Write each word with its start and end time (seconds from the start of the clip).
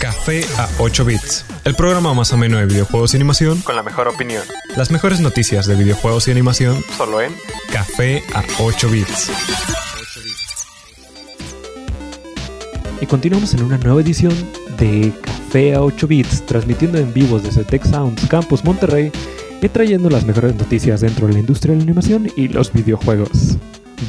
Café 0.00 0.44
a 0.58 0.68
8 0.78 1.04
bits, 1.06 1.46
el 1.64 1.74
programa 1.74 2.12
más 2.12 2.32
ameno 2.32 2.58
de 2.58 2.66
videojuegos 2.66 3.14
y 3.14 3.16
animación 3.16 3.60
con 3.62 3.76
la 3.76 3.82
mejor 3.82 4.08
opinión. 4.08 4.42
Las 4.76 4.90
mejores 4.90 5.20
noticias 5.20 5.66
de 5.66 5.74
videojuegos 5.74 6.28
y 6.28 6.30
animación 6.30 6.84
Solo 6.96 7.22
en 7.22 7.34
Café 7.72 8.22
a 8.34 8.44
8 8.58 8.90
bits. 8.90 9.30
Y 13.00 13.06
continuamos 13.06 13.54
en 13.54 13.62
una 13.62 13.78
nueva 13.78 14.02
edición 14.02 14.34
de 14.78 15.12
Café 15.22 15.74
a 15.74 15.82
8 15.82 16.06
bits, 16.06 16.44
transmitiendo 16.44 16.98
en 16.98 17.14
vivo 17.14 17.38
desde 17.38 17.64
Tech 17.64 17.84
Sounds 17.84 18.26
Campus 18.28 18.64
Monterrey 18.64 19.10
y 19.62 19.68
trayendo 19.70 20.10
las 20.10 20.26
mejores 20.26 20.54
noticias 20.54 21.00
dentro 21.00 21.26
de 21.26 21.32
la 21.32 21.38
industria 21.38 21.72
de 21.72 21.78
la 21.78 21.84
animación 21.84 22.30
y 22.36 22.48
los 22.48 22.70
videojuegos. 22.72 23.56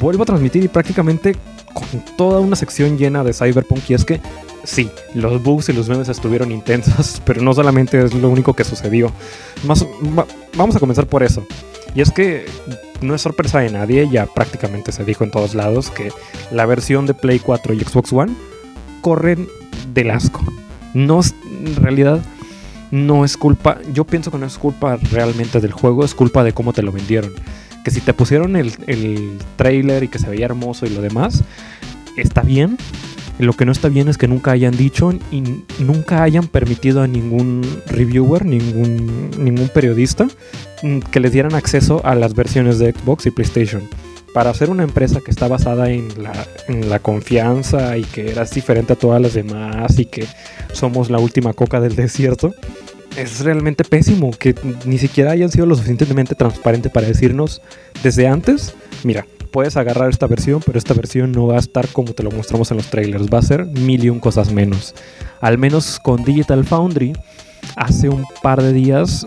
Vuelvo 0.02 0.24
a 0.24 0.26
transmitir 0.26 0.64
y 0.66 0.68
prácticamente 0.68 1.36
con 1.74 1.88
toda 2.18 2.42
una 2.42 2.58
sección 2.58 2.98
llena 2.98 3.24
de 3.24 3.34
Cyberpunk 3.34 3.90
y 3.90 3.94
es 3.94 4.04
que 4.04 4.20
sí, 4.68 4.90
los 5.16 5.42
bugs 5.42 5.70
y 5.70 5.74
los 5.74 5.88
memes 5.88 6.10
estuvieron 6.10 6.52
intensos, 6.52 7.22
pero 7.26 7.42
no 7.42 7.54
solamente 7.54 8.04
es 8.04 8.14
lo 8.14 8.30
único 8.30 8.54
que 8.54 8.66
sucedió. 8.66 9.12
Más, 9.66 9.86
va- 10.18 10.28
vamos 10.56 10.76
a 10.76 10.80
comenzar 10.80 11.08
por 11.08 11.24
eso. 11.24 11.46
Y 11.96 12.02
es 12.02 12.12
que 12.12 12.46
no 13.02 13.16
es 13.16 13.22
sorpresa 13.22 13.60
de 13.60 13.70
nadie, 13.72 14.08
ya 14.12 14.26
prácticamente 14.28 14.92
se 14.92 15.06
dijo 15.06 15.24
en 15.24 15.32
todos 15.32 15.56
lados 15.56 15.90
que 15.90 16.12
la 16.52 16.66
versión 16.66 17.06
de 17.06 17.14
Play 17.14 17.40
4 17.40 17.74
y 17.74 17.80
Xbox 17.80 18.12
One 18.12 18.34
corren 19.02 19.48
del 19.94 20.12
asco. 20.12 20.44
No, 20.94 21.22
en 21.66 21.76
realidad 21.78 22.20
no 22.92 23.26
es 23.26 23.38
culpa, 23.38 23.80
yo 23.94 24.04
pienso 24.06 24.32
que 24.32 24.38
no 24.38 24.46
es 24.46 24.58
culpa 24.58 24.98
realmente 25.12 25.60
del 25.60 25.72
juego, 25.72 26.04
es 26.06 26.14
culpa 26.14 26.44
de 26.44 26.54
cómo 26.54 26.74
te 26.74 26.84
lo 26.84 26.92
vendieron. 26.92 27.32
Que 27.84 27.92
si 27.92 28.02
te 28.02 28.14
pusieron 28.14 28.56
el, 28.58 28.74
el 28.88 29.38
trailer 29.56 30.04
y 30.04 30.08
que 30.10 30.20
se 30.20 30.30
veía 30.30 30.46
hermoso 30.46 30.86
y 30.86 30.90
lo 30.90 31.02
demás, 31.02 31.42
está 32.18 32.42
bien. 32.42 32.78
Lo 33.40 33.54
que 33.54 33.66
no 33.66 33.72
está 33.72 33.90
bien 33.90 34.08
es 34.08 34.18
que 34.18 34.28
nunca 34.28 34.52
hayan 34.52 34.76
dicho 34.76 35.14
y 35.32 35.44
nunca 35.80 36.24
hayan 36.24 36.48
permitido 36.48 37.04
a 37.04 37.08
ningún 37.08 37.62
reviewer, 37.86 38.46
ningún, 38.46 39.30
ningún 39.38 39.70
periodista, 39.70 40.28
mm, 40.82 41.00
que 41.00 41.20
les 41.20 41.32
dieran 41.32 41.54
acceso 41.54 42.02
a 42.04 42.16
las 42.16 42.34
versiones 42.34 42.80
de 42.80 42.92
Xbox 42.92 43.28
y 43.28 43.32
PlayStation. 43.32 43.84
Para 44.34 44.54
ser 44.54 44.70
una 44.70 44.84
empresa 44.84 45.22
que 45.22 45.32
está 45.32 45.48
basada 45.48 45.90
en 45.92 46.10
la, 46.22 46.34
en 46.68 46.90
la 46.90 47.00
confianza 47.00 47.98
y 47.98 48.04
que 48.04 48.32
eras 48.32 48.52
diferente 48.52 48.94
a 48.94 48.96
todas 48.96 49.22
las 49.22 49.34
demás 49.34 50.00
y 50.00 50.06
que 50.06 50.26
somos 50.74 51.10
la 51.12 51.20
última 51.20 51.54
coca 51.54 51.80
del 51.80 51.96
desierto, 51.96 52.56
es 53.16 53.42
realmente 53.42 53.84
pésimo 53.84 54.32
que 54.32 54.56
ni 54.86 54.98
siquiera 54.98 55.32
hayan 55.32 55.52
sido 55.52 55.66
lo 55.66 55.76
suficientemente 55.76 56.36
transparente 56.36 56.90
para 56.90 57.08
decirnos 57.08 57.62
desde 58.04 58.28
antes, 58.28 58.74
mira, 59.04 59.26
puedes 59.58 59.76
agarrar 59.76 60.12
esta 60.12 60.28
versión, 60.28 60.62
pero 60.64 60.78
esta 60.78 60.94
versión 60.94 61.32
no 61.32 61.48
va 61.48 61.56
a 61.56 61.58
estar 61.58 61.88
como 61.88 62.14
te 62.14 62.22
lo 62.22 62.30
mostramos 62.30 62.70
en 62.70 62.78
los 62.78 62.92
trailers, 62.92 63.26
va 63.26 63.40
a 63.40 63.42
ser 63.42 63.66
mil 63.66 64.06
y 64.06 64.10
un 64.12 64.20
cosas 64.20 64.54
menos. 64.54 64.94
Al 65.42 65.58
menos 65.58 66.00
con 66.00 66.24
Digital 66.24 66.64
Foundry, 66.64 67.14
hace 67.76 68.08
un 68.08 68.24
par 68.44 68.62
de 68.62 68.72
días 68.72 69.26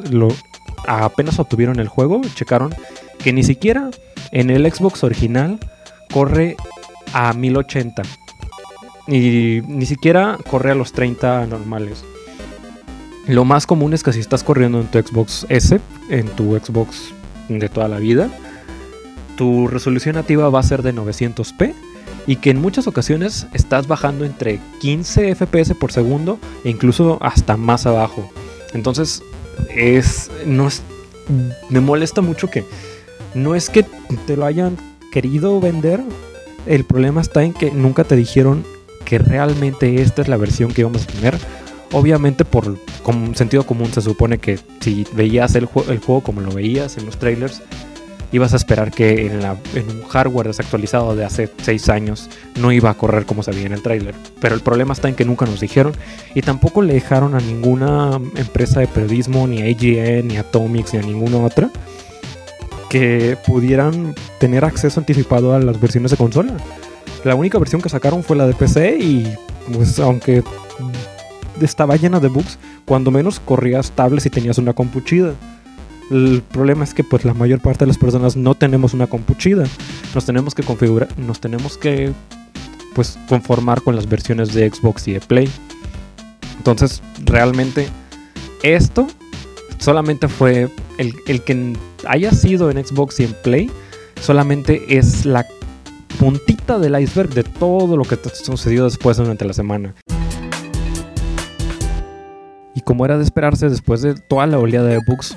apenas 0.87 1.41
obtuvieron 1.41 1.81
el 1.81 1.89
juego, 1.89 2.21
checaron 2.37 2.73
que 3.19 3.33
ni 3.33 3.43
siquiera 3.43 3.91
en 4.31 4.51
el 4.51 4.73
Xbox 4.73 5.03
original 5.03 5.59
corre 6.13 6.55
a 7.13 7.33
1080 7.33 8.03
y 9.09 9.63
ni 9.67 9.85
siquiera 9.85 10.39
corre 10.49 10.71
a 10.71 10.77
los 10.77 10.93
30 10.93 11.47
normales. 11.47 12.05
Lo 13.27 13.45
más 13.45 13.67
común 13.67 13.95
es 13.95 14.05
que 14.05 14.13
si 14.13 14.21
estás 14.21 14.45
corriendo 14.45 14.81
en 14.81 14.87
tu 14.87 15.01
Xbox 15.01 15.45
S, 15.49 15.81
en 16.09 16.27
tu 16.37 16.57
Xbox 16.57 17.13
de 17.49 17.69
toda 17.69 17.89
la 17.89 17.99
vida, 17.99 18.31
tu 19.41 19.69
resolución 19.69 20.17
nativa 20.17 20.51
va 20.51 20.61
a 20.61 20.63
ser 20.63 20.83
de 20.83 20.95
900p 20.95 21.73
y 22.27 22.37
que 22.37 22.51
en 22.51 22.61
muchas 22.61 22.87
ocasiones 22.87 23.47
estás 23.55 23.87
bajando 23.87 24.27
entre 24.27 24.61
15 24.83 25.35
FPS 25.35 25.75
por 25.75 25.93
segundo 25.93 26.39
e 26.63 26.69
incluso 26.69 27.17
hasta 27.23 27.57
más 27.57 27.87
abajo. 27.87 28.31
Entonces, 28.75 29.23
es 29.75 30.31
no 30.45 30.69
es 30.69 30.83
me 31.71 31.81
molesta 31.81 32.21
mucho 32.21 32.51
que 32.51 32.67
no 33.33 33.55
es 33.55 33.71
que 33.71 33.83
te 34.27 34.37
lo 34.37 34.45
hayan 34.45 34.77
querido 35.11 35.59
vender, 35.59 36.03
el 36.67 36.85
problema 36.85 37.23
está 37.23 37.43
en 37.43 37.55
que 37.55 37.71
nunca 37.71 38.05
te 38.05 38.17
dijeron 38.17 38.63
que 39.07 39.19
realmente 39.19 40.03
esta 40.03 40.21
es 40.21 40.29
la 40.29 40.37
versión 40.37 40.71
que 40.71 40.83
íbamos 40.83 41.05
a 41.05 41.07
tener. 41.07 41.39
Obviamente 41.93 42.45
por 42.45 42.77
sentido 43.33 43.65
común 43.65 43.91
se 43.91 44.03
supone 44.03 44.37
que 44.37 44.59
si 44.81 45.07
veías 45.15 45.55
el 45.55 45.65
juego 45.65 46.21
como 46.21 46.43
lo 46.43 46.51
veías 46.53 46.99
en 46.99 47.07
los 47.07 47.19
trailers, 47.19 47.63
ibas 48.33 48.53
a 48.53 48.57
esperar 48.57 48.91
que 48.93 49.27
en, 49.27 49.43
la- 49.43 49.57
en 49.75 49.89
un 49.91 50.03
hardware 50.09 50.47
desactualizado 50.49 51.17
de 51.17 51.25
hace 51.25 51.49
6 51.63 51.89
años 51.89 52.29
no 52.61 52.71
iba 52.73 52.91
a 52.91 52.95
correr 52.95 53.27
como 53.27 53.43
se 53.43 53.51
veía 53.51 53.67
en 53.67 53.73
el 53.73 53.83
trailer. 53.83 54.15
Pero 54.41 54.55
el 54.55 54.61
problema 54.61 54.93
está 54.93 55.09
en 55.09 55.15
que 55.15 55.25
nunca 55.25 55.47
nos 55.47 55.61
dijeron 55.61 55.93
y 56.35 56.43
tampoco 56.43 56.83
le 56.83 56.95
dejaron 56.95 57.35
a 57.35 57.41
ninguna 57.41 58.21
empresa 58.37 58.81
de 58.81 58.87
periodismo, 58.87 59.47
ni 59.47 59.63
a 59.63 59.69
IGN, 59.69 60.29
ni 60.29 60.37
a 60.37 60.41
Atomics, 60.41 60.93
ni 60.95 61.01
a 61.01 61.03
ninguna 61.03 61.39
otra, 61.39 61.71
que 62.89 63.37
pudieran 63.47 64.15
tener 64.39 64.65
acceso 64.65 65.01
anticipado 65.01 65.55
a 65.55 65.59
las 65.61 65.81
versiones 65.81 66.11
de 66.11 66.17
consola. 66.17 66.55
La 67.25 67.35
única 67.35 67.59
versión 67.59 67.83
que 67.83 67.89
sacaron 67.89 68.23
fue 68.25 68.37
la 68.37 68.47
de 68.47 68.55
PC 68.55 68.97
y 68.99 69.35
pues 69.73 69.99
aunque 69.99 70.43
estaba 71.61 71.97
llena 71.97 72.19
de 72.21 72.29
bugs, 72.29 72.59
cuando 72.87 73.11
menos 73.11 73.39
corría 73.41 73.81
estable 73.81 74.21
si 74.21 74.31
tenías 74.31 74.59
una 74.59 74.73
compu 74.73 75.01
chida. 75.03 75.35
El 76.11 76.43
problema 76.43 76.85
es 76.85 76.93
que 76.93 77.05
pues 77.05 77.25
la 77.25 77.35
mayor 77.35 77.61
parte 77.61 77.81
de 77.81 77.87
las 77.87 77.99
personas 77.99 78.37
no 78.37 78.55
tenemos 78.55 78.95
una 78.95 79.07
compu 79.07 79.35
chida. 79.35 79.65
Nos 80.15 80.25
tenemos 80.25 80.55
que 80.55 80.63
configurar, 80.63 81.09
nos 81.19 81.41
tenemos 81.41 81.79
que 81.79 82.13
pues 82.95 83.19
conformar 83.29 83.83
con 83.83 83.95
las 83.95 84.09
versiones 84.09 84.53
de 84.53 84.69
Xbox 84.69 85.07
y 85.09 85.13
de 85.13 85.21
Play. 85.21 85.49
Entonces, 86.59 87.01
realmente 87.25 87.89
esto 88.63 89.07
solamente 89.79 90.29
fue 90.29 90.69
el, 90.99 91.15
el 91.27 91.43
que 91.43 91.75
haya 92.07 92.33
sido 92.33 92.71
en 92.71 92.85
Xbox 92.85 93.21
y 93.21 93.25
en 93.25 93.35
Play, 93.43 93.71
solamente 94.21 94.99
es 94.99 95.25
la 95.25 95.47
puntita 96.19 96.79
del 96.79 97.01
iceberg 97.01 97.31
de 97.31 97.45
todo 97.45 97.97
lo 97.97 98.05
que 98.05 98.19
sucedió 98.35 98.85
después 98.85 99.17
durante 99.17 99.45
la 99.45 99.55
semana. 99.55 99.95
Y 102.75 102.83
como 102.83 103.05
era 103.05 103.19
de 103.19 103.25
esperarse, 103.25 103.69
después 103.69 104.03
de 104.03 104.15
toda 104.15 104.47
la 104.47 104.59
oleada 104.59 104.89
de 104.89 105.01
bugs, 105.07 105.37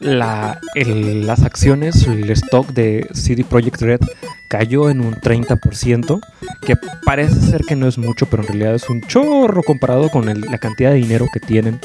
la- 0.00 0.58
el- 0.74 1.26
las 1.26 1.44
acciones, 1.44 2.06
el 2.08 2.28
stock 2.30 2.68
de 2.72 3.08
CD 3.14 3.44
Projekt 3.44 3.80
Red 3.82 4.00
cayó 4.48 4.90
en 4.90 5.00
un 5.00 5.14
30%, 5.14 6.20
que 6.66 6.74
parece 7.04 7.40
ser 7.40 7.62
que 7.62 7.76
no 7.76 7.86
es 7.86 7.98
mucho, 7.98 8.26
pero 8.26 8.42
en 8.42 8.48
realidad 8.48 8.74
es 8.74 8.90
un 8.90 9.00
chorro 9.02 9.62
comparado 9.62 10.08
con 10.10 10.26
la 10.26 10.58
cantidad 10.58 10.90
de 10.90 10.96
dinero 10.96 11.26
que 11.32 11.38
tienen. 11.40 11.78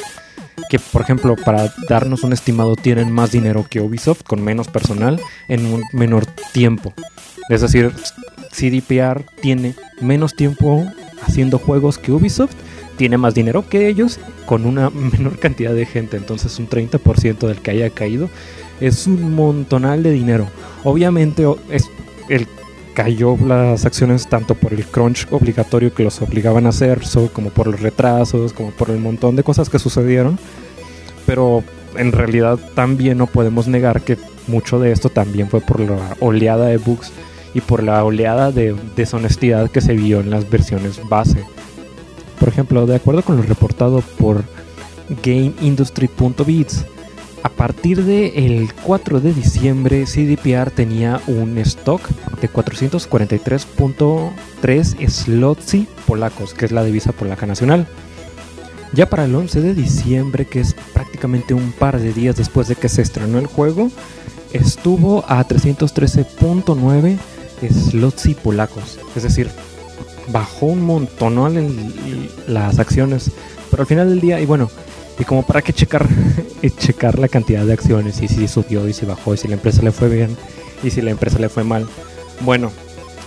Que, 0.70 0.80
por 0.80 1.04
ejemplo, 1.04 1.36
para 1.46 1.72
darnos 1.88 2.24
un 2.24 2.34
estimado, 2.34 2.76
tienen 2.76 3.12
más 3.12 3.32
dinero 3.32 3.66
que 3.70 3.80
Ubisoft 3.80 4.24
con 4.24 4.42
menos 4.44 4.68
personal 4.68 5.22
en 5.48 5.66
un 5.68 5.84
menor 5.94 6.26
tiempo. 6.52 6.94
Es 7.50 7.62
decir, 7.62 7.92
CDPR 8.52 9.24
tiene 9.42 9.76
menos 10.02 10.36
tiempo 10.36 10.84
haciendo 11.26 11.60
juegos 11.60 11.98
que 12.00 12.12
Ubisoft, 12.12 12.56
tiene 12.98 13.18
más 13.18 13.34
dinero 13.34 13.68
que 13.70 13.88
ellos 13.88 14.20
con 14.46 14.66
una 14.66 14.90
menor 14.90 15.38
cantidad 15.40 15.74
de 15.74 15.86
gente. 15.86 16.18
Entonces, 16.18 16.58
un 16.60 16.68
30% 16.70 17.48
del 17.48 17.62
que 17.62 17.72
haya 17.72 17.90
caído 17.90 18.30
es 18.82 19.08
un 19.08 19.34
montonal 19.34 20.04
de 20.04 20.12
dinero. 20.12 20.48
Obviamente, 20.84 21.46
es 21.70 21.90
el 22.30 22.48
cayó 22.98 23.38
las 23.46 23.86
acciones 23.86 24.28
tanto 24.28 24.56
por 24.56 24.74
el 24.74 24.84
crunch 24.84 25.28
obligatorio 25.30 25.94
que 25.94 26.04
los 26.04 26.20
obligaban 26.24 26.66
a 26.66 26.70
hacer, 26.70 27.02
como 27.32 27.52
por 27.52 27.68
los 27.68 27.80
retrasos, 27.80 28.54
como 28.54 28.72
por 28.72 28.90
el 28.90 28.98
montón 28.98 29.36
de 29.36 29.44
cosas 29.44 29.70
que 29.70 29.78
sucedieron. 29.78 30.40
Pero 31.28 31.64
en 31.96 32.12
realidad 32.12 32.58
también 32.74 33.20
no 33.20 33.28
podemos 33.28 33.68
negar 33.68 34.02
que 34.02 34.18
mucho 34.48 34.80
de 34.80 34.92
esto 34.92 35.10
también 35.10 35.48
fue 35.48 35.62
por 35.62 35.80
la 35.80 36.16
oleada 36.20 36.66
de 36.66 36.78
bugs 36.78 37.12
y 37.54 37.62
por 37.62 37.84
la 37.84 38.04
oleada 38.04 38.52
de 38.52 38.76
deshonestidad 38.96 39.70
que 39.70 39.82
se 39.82 39.94
vio 39.94 40.20
en 40.20 40.32
las 40.32 40.50
versiones 40.50 41.00
base. 41.08 41.46
Por 42.40 42.50
ejemplo, 42.50 42.86
de 42.86 42.96
acuerdo 42.96 43.24
con 43.24 43.38
lo 43.38 43.44
reportado 43.44 44.02
por 44.20 44.44
GameIndustry.bits, 45.24 46.86
a 47.44 47.50
partir 47.50 48.04
del 48.04 48.74
4 48.84 49.22
de 49.22 49.34
diciembre, 49.34 50.06
CDPR 50.06 50.72
tenía 50.72 51.22
un 51.28 51.58
stock 51.60 52.02
de 52.42 52.50
443.3 52.50 55.10
slotsi 55.10 55.88
polacos, 56.06 56.54
que 56.54 56.66
es 56.66 56.72
la 56.72 56.84
divisa 56.84 57.14
polaca 57.14 57.46
nacional. 57.46 57.88
Ya 58.94 59.10
para 59.10 59.26
el 59.26 59.36
11 59.36 59.62
de 59.62 59.74
diciembre, 59.74 60.46
que 60.46 60.62
es 60.62 60.76
prácticamente 60.94 61.54
un 61.54 61.72
par 61.72 62.00
de 62.00 62.14
días 62.14 62.36
después 62.36 62.68
de 62.68 62.76
que 62.76 62.90
se 62.90 63.02
estrenó 63.02 63.40
el 63.40 63.48
juego, 63.48 63.90
estuvo 64.54 65.26
a 65.28 65.44
313.9 65.48 67.18
slotsi 67.70 68.36
polacos. 68.36 69.00
Es 69.16 69.24
decir, 69.24 69.50
bajó 70.28 70.68
un 70.68 70.84
montonal 70.84 71.58
en 71.58 72.30
las 72.48 72.80
acciones. 72.80 73.32
Pero 73.70 73.84
al 73.84 73.88
final 73.88 74.10
del 74.10 74.22
día, 74.22 74.40
y 74.40 74.46
bueno, 74.46 74.70
y 75.20 75.24
como 75.24 75.46
para 75.46 75.62
que 75.62 75.74
checar, 75.74 76.08
y 76.62 76.70
checar 76.70 77.20
la 77.20 77.28
cantidad 77.28 77.66
de 77.66 77.74
acciones, 77.74 78.22
y 78.22 78.28
si 78.28 78.48
subió, 78.48 78.88
y 78.88 78.94
si 78.94 79.06
bajó, 79.06 79.34
y 79.34 79.38
si 79.38 79.48
la 79.48 79.56
empresa 79.56 79.82
le 79.82 79.92
fue 79.92 80.10
bien, 80.10 80.36
y 80.84 80.92
si 80.92 81.02
la 81.02 81.12
empresa 81.12 81.40
le 81.40 81.50
fue 81.50 81.64
mal. 81.64 81.88
Bueno, 82.42 82.72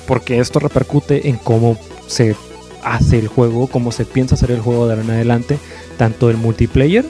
porque 0.06 0.38
esto 0.38 0.58
repercute 0.58 1.28
en 1.28 1.36
cómo 1.36 1.76
se 2.06 2.36
hace 2.82 3.18
el 3.18 3.28
juego, 3.28 3.66
cómo 3.66 3.92
se 3.92 4.04
piensa 4.04 4.34
hacer 4.34 4.50
el 4.50 4.60
juego 4.60 4.86
de 4.86 4.94
ahora 4.94 5.04
en 5.04 5.10
adelante, 5.10 5.58
tanto 5.96 6.30
el 6.30 6.36
multiplayer 6.36 7.04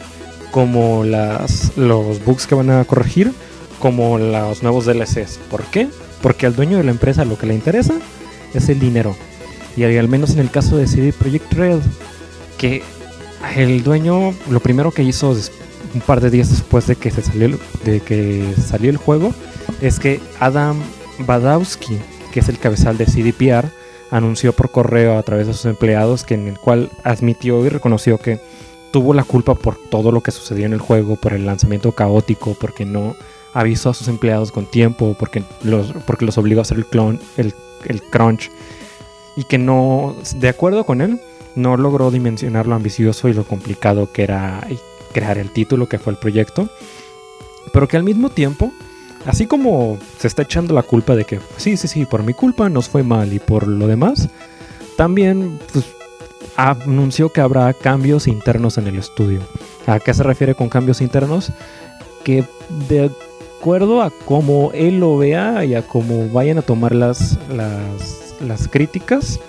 como 0.51 1.05
las, 1.05 1.77
los 1.77 2.25
bugs 2.25 2.47
que 2.47 2.55
van 2.55 2.71
a 2.71 2.85
corregir, 2.85 3.33
como 3.79 4.19
los 4.19 4.63
nuevos 4.63 4.85
DLCs. 4.85 5.39
¿Por 5.51 5.65
qué? 5.65 5.89
Porque 6.23 6.47
al 6.47 6.57
dueño 6.57 6.79
de 6.79 6.85
la 6.85 6.91
empresa 6.91 7.25
lo 7.25 7.39
que 7.39 7.47
le 7.47 7.55
interesa 7.55 7.95
es 8.53 8.69
el 8.69 8.81
dinero. 8.81 9.17
Y 9.77 9.85
al 9.85 10.09
menos 10.09 10.31
en 10.33 10.41
el 10.41 10.51
caso 10.51 10.77
de 10.77 10.87
CD 10.87 11.13
Projekt 11.13 11.53
Red, 11.53 11.81
que 12.59 12.83
el 13.57 13.83
dueño 13.83 14.35
lo 14.51 14.61
primero 14.61 14.91
que 14.91 15.03
hizo 15.03 15.31
un 15.95 16.01
par 16.01 16.21
de 16.21 16.31
días 16.31 16.51
después 16.51 16.87
de 16.87 16.97
que 16.97 17.11
se 17.11 17.23
salió 17.23 17.59
de 17.85 18.01
que 18.01 18.55
salió 18.57 18.91
el 18.91 18.97
juego 18.97 19.33
es 19.81 19.99
que 19.99 20.21
Adam 20.39 20.79
Badowski, 21.27 21.99
que 22.33 22.41
es 22.41 22.49
el 22.49 22.59
cabezal 22.59 22.99
de 22.99 23.07
CDPR, 23.07 23.71
anunció 24.11 24.53
por 24.53 24.71
correo 24.71 25.19
a 25.19 25.23
través 25.23 25.47
de 25.47 25.55
sus 25.55 25.67
empleados 25.67 26.25
que 26.25 26.35
en 26.35 26.49
el 26.49 26.59
cual 26.59 26.91
admitió 27.05 27.65
y 27.65 27.69
reconoció 27.69 28.19
que 28.19 28.41
tuvo 28.93 29.15
la 29.15 29.25
culpa 29.25 29.55
por 29.55 29.77
todo 29.91 30.13
lo 30.13 30.21
que 30.21 30.33
sucedió 30.33 30.67
en 30.67 30.73
el 30.73 30.81
juego, 30.81 31.17
por 31.17 31.33
el 31.33 31.47
lanzamiento 31.47 31.93
caótico, 31.93 32.57
porque 32.61 32.85
no 32.85 33.15
avisó 33.55 33.91
a 33.91 33.95
sus 33.95 34.09
empleados 34.09 34.53
con 34.53 34.67
tiempo, 34.67 35.17
porque 35.19 35.45
los, 35.63 35.93
porque 36.07 36.27
los 36.27 36.39
obligó 36.39 36.61
a 36.61 36.63
hacer 36.63 36.79
el, 36.79 36.87
clon, 36.87 37.21
el, 37.37 37.55
el 37.85 38.03
crunch, 38.03 38.51
y 39.37 39.45
que 39.45 39.59
no, 39.59 40.17
de 40.37 40.49
acuerdo 40.49 40.85
con 40.85 41.01
él, 41.01 41.21
no 41.55 41.77
logró 41.77 42.11
dimensionar 42.11 42.67
lo 42.67 42.75
ambicioso 42.75 43.29
y 43.29 43.35
lo 43.35 43.45
complicado 43.45 44.13
que 44.13 44.23
era 44.23 44.67
crear 45.13 45.39
el 45.39 45.51
título 45.51 45.89
que 45.89 45.99
fue 45.99 46.13
el 46.13 46.19
proyecto, 46.19 46.69
pero 47.73 47.89
que 47.89 47.97
al 47.97 48.05
mismo 48.05 48.31
tiempo, 48.31 48.73
así 49.27 49.47
como 49.47 49.99
se 50.19 50.29
está 50.29 50.43
echando 50.43 50.75
la 50.75 50.83
culpa 50.83 51.17
de 51.17 51.25
que 51.25 51.41
sí, 51.57 51.77
sí, 51.77 51.89
sí, 51.89 52.07
por 52.07 52.23
mi 52.23 52.35
culpa 52.35 52.69
nos 52.69 52.89
fue 52.89 53.03
mal 53.03 53.33
y 53.33 53.39
por 53.39 53.67
lo 53.67 53.87
demás, 53.87 54.29
también 54.97 55.59
pues, 55.73 55.87
anunció 56.57 57.31
que 57.31 57.41
habrá 57.41 57.73
cambios 57.73 58.27
internos 58.27 58.79
en 58.79 58.87
el 58.87 58.99
estudio. 58.99 59.41
¿A 59.87 59.99
qué 59.99 60.15
se 60.15 60.23
refiere 60.23 60.55
con 60.55 60.69
cambios 60.69 61.01
internos? 61.01 61.53
Que 62.25 62.45
de 62.89 63.11
acuerdo 63.59 64.03
a 64.03 64.11
cómo 64.25 64.71
él 64.73 65.01
lo 65.01 65.17
vea 65.17 65.65
y 65.65 65.75
a 65.75 65.87
cómo 65.87 66.29
vayan 66.29 66.59
a 66.59 66.63
tomar 66.63 66.95
las, 66.95 67.39
las, 67.49 68.30
las 68.41 68.69
críticas, 68.69 69.41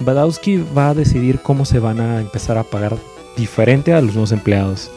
Badowski 0.00 0.58
va 0.76 0.90
a 0.90 0.94
decidir 0.94 1.40
cómo 1.40 1.64
se 1.64 1.78
van 1.78 2.00
a 2.00 2.20
empezar 2.20 2.58
a 2.58 2.64
pagar 2.64 2.96
diferente 3.36 3.92
a 3.92 4.00
los 4.00 4.14
nuevos 4.14 4.32
empleados. 4.32 4.90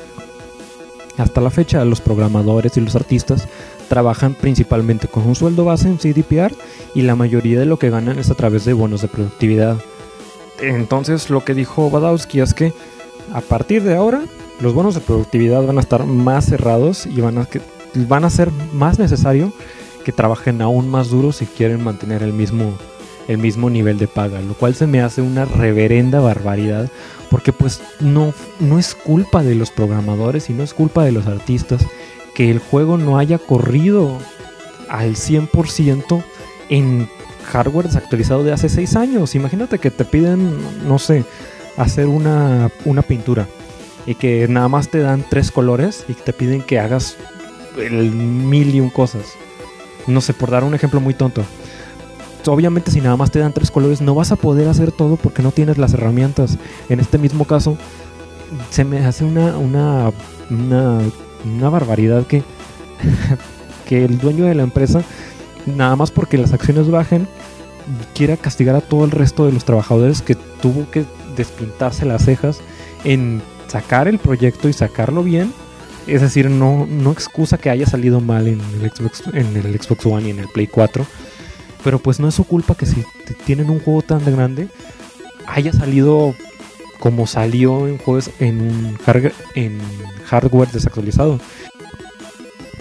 Hasta 1.17 1.41
la 1.41 1.49
fecha, 1.49 1.83
los 1.83 1.99
programadores 1.99 2.77
y 2.77 2.81
los 2.81 2.95
artistas 2.95 3.47
trabajan 3.89 4.35
principalmente 4.35 5.07
con 5.07 5.27
un 5.27 5.35
sueldo 5.35 5.65
base 5.65 5.89
en 5.89 5.97
CDPR 5.97 6.53
y 6.95 7.01
la 7.01 7.15
mayoría 7.15 7.59
de 7.59 7.65
lo 7.65 7.77
que 7.77 7.89
ganan 7.89 8.19
es 8.19 8.31
a 8.31 8.35
través 8.35 8.63
de 8.63 8.73
bonos 8.73 9.01
de 9.01 9.09
productividad. 9.09 9.77
Entonces, 10.61 11.29
lo 11.29 11.43
que 11.43 11.53
dijo 11.53 11.89
Badowski 11.89 12.39
es 12.39 12.53
que 12.53 12.73
a 13.33 13.41
partir 13.41 13.83
de 13.83 13.95
ahora, 13.95 14.21
los 14.61 14.73
bonos 14.73 14.95
de 14.95 15.01
productividad 15.01 15.65
van 15.65 15.77
a 15.77 15.81
estar 15.81 16.05
más 16.05 16.45
cerrados 16.45 17.05
y 17.05 17.19
van 17.21 17.37
a, 17.37 17.47
van 18.07 18.25
a 18.25 18.29
ser 18.29 18.51
más 18.73 18.97
necesario 18.97 19.51
que 20.03 20.11
trabajen 20.11 20.61
aún 20.61 20.89
más 20.89 21.09
duro 21.09 21.31
si 21.31 21.45
quieren 21.45 21.83
mantener 21.83 22.23
el 22.23 22.33
mismo 22.33 22.73
el 23.29 23.37
mismo 23.37 23.69
nivel 23.69 23.99
de 23.99 24.07
paga, 24.07 24.41
lo 24.41 24.55
cual 24.55 24.73
se 24.73 24.87
me 24.87 25.01
hace 25.01 25.21
una 25.21 25.45
reverenda 25.45 26.19
barbaridad, 26.19 26.89
porque 27.29 27.53
pues 27.53 27.79
no, 27.99 28.33
no 28.59 28.79
es 28.79 28.95
culpa 28.95 29.43
de 29.43 29.53
los 29.53 29.69
programadores 29.69 30.49
y 30.49 30.53
no 30.53 30.63
es 30.63 30.73
culpa 30.73 31.05
de 31.05 31.11
los 31.11 31.27
artistas 31.27 31.85
que 32.33 32.49
el 32.49 32.57
juego 32.57 32.97
no 32.97 33.19
haya 33.19 33.37
corrido 33.37 34.17
al 34.89 35.15
100% 35.15 36.23
en 36.69 37.07
hardware 37.45 37.85
desactualizado 37.85 38.43
de 38.43 38.51
hace 38.51 38.67
6 38.67 38.95
años. 38.95 39.35
Imagínate 39.35 39.77
que 39.77 39.91
te 39.91 40.05
piden, 40.05 40.57
no 40.87 40.97
sé, 40.97 41.23
hacer 41.77 42.07
una, 42.07 42.71
una 42.85 43.03
pintura 43.03 43.47
y 44.07 44.15
que 44.15 44.47
nada 44.47 44.69
más 44.69 44.89
te 44.89 44.99
dan 44.99 45.23
tres 45.29 45.51
colores 45.51 46.03
y 46.07 46.13
te 46.15 46.33
piden 46.33 46.63
que 46.63 46.79
hagas 46.79 47.15
el 47.77 48.09
mil 48.11 48.73
y 48.73 48.79
un 48.79 48.89
cosas. 48.89 49.33
No 50.07 50.19
sé, 50.19 50.33
por 50.33 50.49
dar 50.49 50.63
un 50.63 50.73
ejemplo 50.73 50.99
muy 50.99 51.13
tonto 51.13 51.45
obviamente 52.47 52.91
si 52.91 53.01
nada 53.01 53.17
más 53.17 53.31
te 53.31 53.39
dan 53.39 53.53
tres 53.53 53.71
colores 53.71 54.01
no 54.01 54.15
vas 54.15 54.31
a 54.31 54.35
poder 54.35 54.67
hacer 54.67 54.91
todo 54.91 55.15
porque 55.15 55.41
no 55.41 55.51
tienes 55.51 55.77
las 55.77 55.93
herramientas. 55.93 56.57
En 56.89 56.99
este 56.99 57.17
mismo 57.17 57.45
caso 57.45 57.77
se 58.69 58.83
me 58.83 59.05
hace 59.05 59.23
una, 59.23 59.57
una, 59.57 60.11
una, 60.49 61.69
barbaridad 61.69 62.25
que, 62.25 62.43
que 63.87 64.05
el 64.05 64.17
dueño 64.17 64.45
de 64.45 64.55
la 64.55 64.63
empresa, 64.63 65.03
nada 65.65 65.95
más 65.95 66.11
porque 66.11 66.37
las 66.37 66.53
acciones 66.53 66.89
bajen, 66.89 67.27
quiera 68.15 68.37
castigar 68.37 68.75
a 68.75 68.81
todo 68.81 69.05
el 69.05 69.11
resto 69.11 69.45
de 69.45 69.51
los 69.51 69.65
trabajadores 69.65 70.21
que 70.21 70.35
tuvo 70.35 70.89
que 70.89 71.05
despintarse 71.35 72.05
las 72.05 72.25
cejas 72.25 72.59
en 73.03 73.41
sacar 73.67 74.07
el 74.07 74.19
proyecto 74.19 74.69
y 74.69 74.73
sacarlo 74.73 75.23
bien. 75.23 75.53
Es 76.07 76.21
decir, 76.21 76.49
no, 76.49 76.87
no 76.87 77.11
excusa 77.11 77.59
que 77.59 77.69
haya 77.69 77.85
salido 77.85 78.19
mal 78.19 78.47
en 78.47 78.59
el, 78.81 78.89
Xbox, 78.89 79.23
en 79.31 79.55
el 79.55 79.79
Xbox 79.79 80.05
One 80.07 80.27
y 80.27 80.31
en 80.31 80.39
el 80.39 80.47
Play 80.47 80.65
4 80.65 81.05
pero 81.83 81.99
pues 81.99 82.19
no 82.19 82.27
es 82.27 82.35
su 82.35 82.43
culpa 82.43 82.75
que 82.75 82.85
si 82.85 83.03
tienen 83.45 83.69
un 83.69 83.79
juego 83.79 84.01
tan 84.01 84.23
grande 84.25 84.69
haya 85.47 85.73
salido 85.73 86.35
como 86.99 87.27
salió 87.27 87.87
en 87.87 87.97
juegos 87.97 88.29
en, 88.39 88.97
hardware 90.25 90.69
desactualizado. 90.71 91.39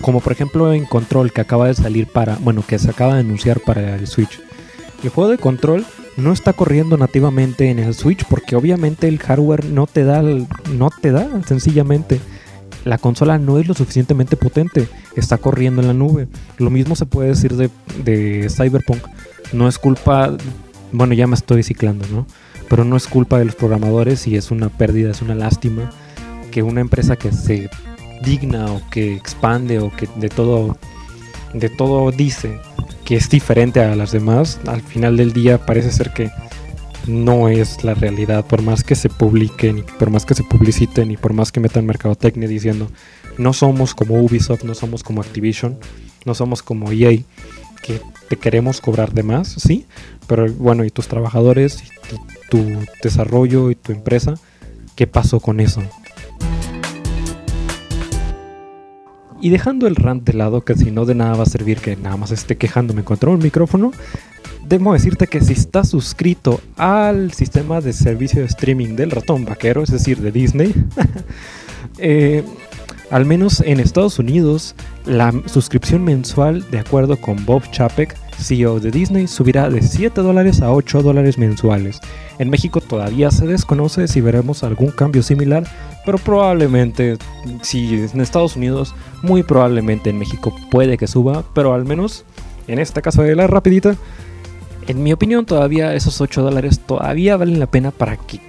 Como 0.00 0.20
por 0.20 0.32
ejemplo 0.32 0.72
en 0.72 0.84
Control 0.84 1.32
que 1.32 1.40
acaba 1.40 1.68
de 1.68 1.74
salir 1.74 2.06
para, 2.06 2.36
bueno, 2.36 2.62
que 2.66 2.78
se 2.78 2.90
acaba 2.90 3.14
de 3.14 3.20
anunciar 3.20 3.60
para 3.60 3.96
el 3.96 4.06
Switch. 4.06 4.40
El 5.02 5.10
juego 5.10 5.30
de 5.30 5.38
Control 5.38 5.86
no 6.16 6.32
está 6.32 6.52
corriendo 6.52 6.96
nativamente 6.96 7.70
en 7.70 7.78
el 7.78 7.94
Switch 7.94 8.24
porque 8.24 8.56
obviamente 8.56 9.08
el 9.08 9.18
hardware 9.18 9.64
no 9.64 9.86
te 9.86 10.04
da, 10.04 10.22
no 10.22 10.90
te 11.00 11.12
da 11.12 11.28
sencillamente 11.46 12.20
la 12.84 12.98
consola 12.98 13.38
no 13.38 13.58
es 13.58 13.68
lo 13.68 13.74
suficientemente 13.74 14.36
potente, 14.36 14.88
está 15.16 15.38
corriendo 15.38 15.82
en 15.82 15.88
la 15.88 15.94
nube. 15.94 16.28
Lo 16.58 16.70
mismo 16.70 16.96
se 16.96 17.06
puede 17.06 17.28
decir 17.28 17.54
de, 17.56 18.48
Cyberpunk. 18.50 19.02
No 19.52 19.68
es 19.68 19.78
culpa, 19.78 20.36
bueno, 20.92 21.14
ya 21.14 21.26
me 21.26 21.34
estoy 21.34 21.62
ciclando, 21.62 22.06
¿no? 22.08 22.26
Pero 22.68 22.84
no 22.84 22.96
es 22.96 23.06
culpa 23.06 23.38
de 23.38 23.46
los 23.46 23.54
programadores 23.54 24.26
y 24.26 24.36
es 24.36 24.50
una 24.50 24.68
pérdida, 24.68 25.10
es 25.10 25.22
una 25.22 25.34
lástima 25.34 25.90
que 26.50 26.62
una 26.62 26.80
empresa 26.80 27.16
que 27.16 27.32
se 27.32 27.70
digna 28.22 28.66
o 28.66 28.82
que 28.90 29.14
expande 29.14 29.78
o 29.78 29.90
que 29.94 30.08
de 30.16 30.28
todo 30.28 30.76
de 31.54 31.70
todo 31.70 32.10
dice 32.10 32.60
que 33.04 33.16
es 33.16 33.30
diferente 33.30 33.80
a 33.80 33.96
las 33.96 34.12
demás, 34.12 34.60
al 34.66 34.82
final 34.82 35.16
del 35.16 35.32
día 35.32 35.64
parece 35.64 35.90
ser 35.90 36.12
que 36.12 36.30
no 37.08 37.48
es 37.48 37.82
la 37.82 37.94
realidad, 37.94 38.46
por 38.46 38.62
más 38.62 38.84
que 38.84 38.94
se 38.94 39.08
publiquen, 39.08 39.84
por 39.98 40.10
más 40.10 40.26
que 40.26 40.34
se 40.34 40.44
publiciten 40.44 41.10
y 41.10 41.16
por 41.16 41.32
más 41.32 41.50
que 41.50 41.60
metan 41.60 41.86
mercadotecnia 41.86 42.46
diciendo 42.46 42.88
no 43.38 43.52
somos 43.52 43.94
como 43.94 44.20
Ubisoft, 44.20 44.64
no 44.64 44.74
somos 44.74 45.02
como 45.02 45.22
Activision, 45.22 45.78
no 46.24 46.34
somos 46.34 46.62
como 46.62 46.92
EA, 46.92 47.18
que 47.82 48.00
te 48.28 48.36
queremos 48.36 48.80
cobrar 48.80 49.12
de 49.12 49.22
más, 49.22 49.48
sí, 49.48 49.86
pero 50.26 50.52
bueno, 50.52 50.84
y 50.84 50.90
tus 50.90 51.08
trabajadores, 51.08 51.82
y 51.82 52.50
tu 52.50 52.64
desarrollo 53.02 53.70
y 53.70 53.76
tu 53.76 53.92
empresa, 53.92 54.34
¿qué 54.96 55.06
pasó 55.06 55.40
con 55.40 55.60
eso? 55.60 55.82
Y 59.40 59.50
dejando 59.50 59.86
el 59.86 59.96
rant 59.96 60.24
de 60.24 60.32
lado, 60.32 60.62
que 60.62 60.74
si 60.74 60.90
no 60.90 61.04
de 61.04 61.14
nada 61.14 61.34
va 61.34 61.44
a 61.44 61.46
servir 61.46 61.78
que 61.78 61.96
nada 61.96 62.16
más 62.16 62.32
esté 62.32 62.56
quejándome 62.56 63.04
contra 63.04 63.30
un 63.30 63.38
micrófono, 63.38 63.92
debo 64.68 64.92
decirte 64.92 65.26
que 65.26 65.40
si 65.40 65.52
estás 65.52 65.88
suscrito 65.90 66.60
al 66.76 67.32
sistema 67.32 67.80
de 67.80 67.92
servicio 67.92 68.40
de 68.40 68.46
streaming 68.46 68.96
del 68.96 69.10
ratón 69.10 69.44
vaquero, 69.44 69.82
es 69.82 69.90
decir, 69.90 70.18
de 70.18 70.32
Disney, 70.32 70.74
eh, 71.98 72.44
al 73.10 73.24
menos 73.24 73.60
en 73.60 73.80
Estados 73.80 74.18
Unidos, 74.18 74.74
la 75.06 75.32
suscripción 75.46 76.04
mensual, 76.04 76.68
de 76.70 76.80
acuerdo 76.80 77.16
con 77.16 77.44
Bob 77.46 77.62
Chapek, 77.70 78.14
CEO 78.38 78.80
de 78.80 78.90
Disney, 78.90 79.26
subirá 79.26 79.70
de 79.70 79.82
7 79.82 80.20
dólares 80.20 80.60
a 80.60 80.72
8 80.72 81.02
dólares 81.02 81.38
mensuales. 81.38 82.00
En 82.38 82.50
México 82.50 82.80
todavía 82.80 83.30
se 83.30 83.46
desconoce 83.46 84.08
si 84.08 84.20
veremos 84.20 84.62
algún 84.62 84.90
cambio 84.90 85.22
similar, 85.22 85.64
pero 86.08 86.16
probablemente, 86.16 87.18
si 87.60 87.92
en 87.92 88.22
Estados 88.22 88.56
Unidos, 88.56 88.94
muy 89.20 89.42
probablemente 89.42 90.08
en 90.08 90.18
México 90.18 90.56
puede 90.70 90.96
que 90.96 91.06
suba, 91.06 91.44
pero 91.52 91.74
al 91.74 91.84
menos 91.84 92.24
en 92.66 92.78
este 92.78 93.02
caso 93.02 93.20
de 93.20 93.36
la 93.36 93.46
rapidita, 93.46 93.94
en 94.86 95.02
mi 95.02 95.12
opinión, 95.12 95.44
todavía 95.44 95.92
esos 95.92 96.18
8 96.22 96.40
dólares 96.40 96.80
todavía 96.80 97.36
valen 97.36 97.60
la 97.60 97.66
pena 97.66 97.90
para 97.90 98.16
que 98.16 98.40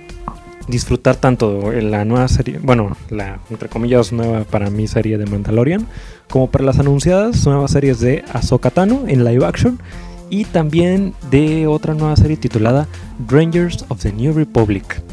disfrutar 0.70 1.18
tanto 1.18 1.74
la 1.74 2.06
nueva 2.06 2.30
serie, 2.30 2.60
bueno, 2.64 2.96
la 3.10 3.40
entre 3.50 3.68
comillas 3.68 4.14
nueva 4.14 4.46
para 4.46 4.70
mí 4.70 4.88
serie 4.88 5.18
de 5.18 5.26
Mandalorian, 5.26 5.86
como 6.30 6.50
para 6.50 6.64
las 6.64 6.80
anunciadas 6.80 7.46
nuevas 7.46 7.72
series 7.72 8.00
de 8.00 8.24
Ahsoka 8.32 8.70
Tano 8.70 9.04
en 9.06 9.26
live 9.26 9.46
action 9.46 9.82
y 10.30 10.46
también 10.46 11.14
de 11.30 11.68
otra 11.68 11.94
nueva 11.94 12.16
serie 12.16 12.38
titulada 12.38 12.88
Rangers 13.28 13.84
of 13.90 14.00
the 14.02 14.14
New 14.14 14.32
Republic. 14.32 15.09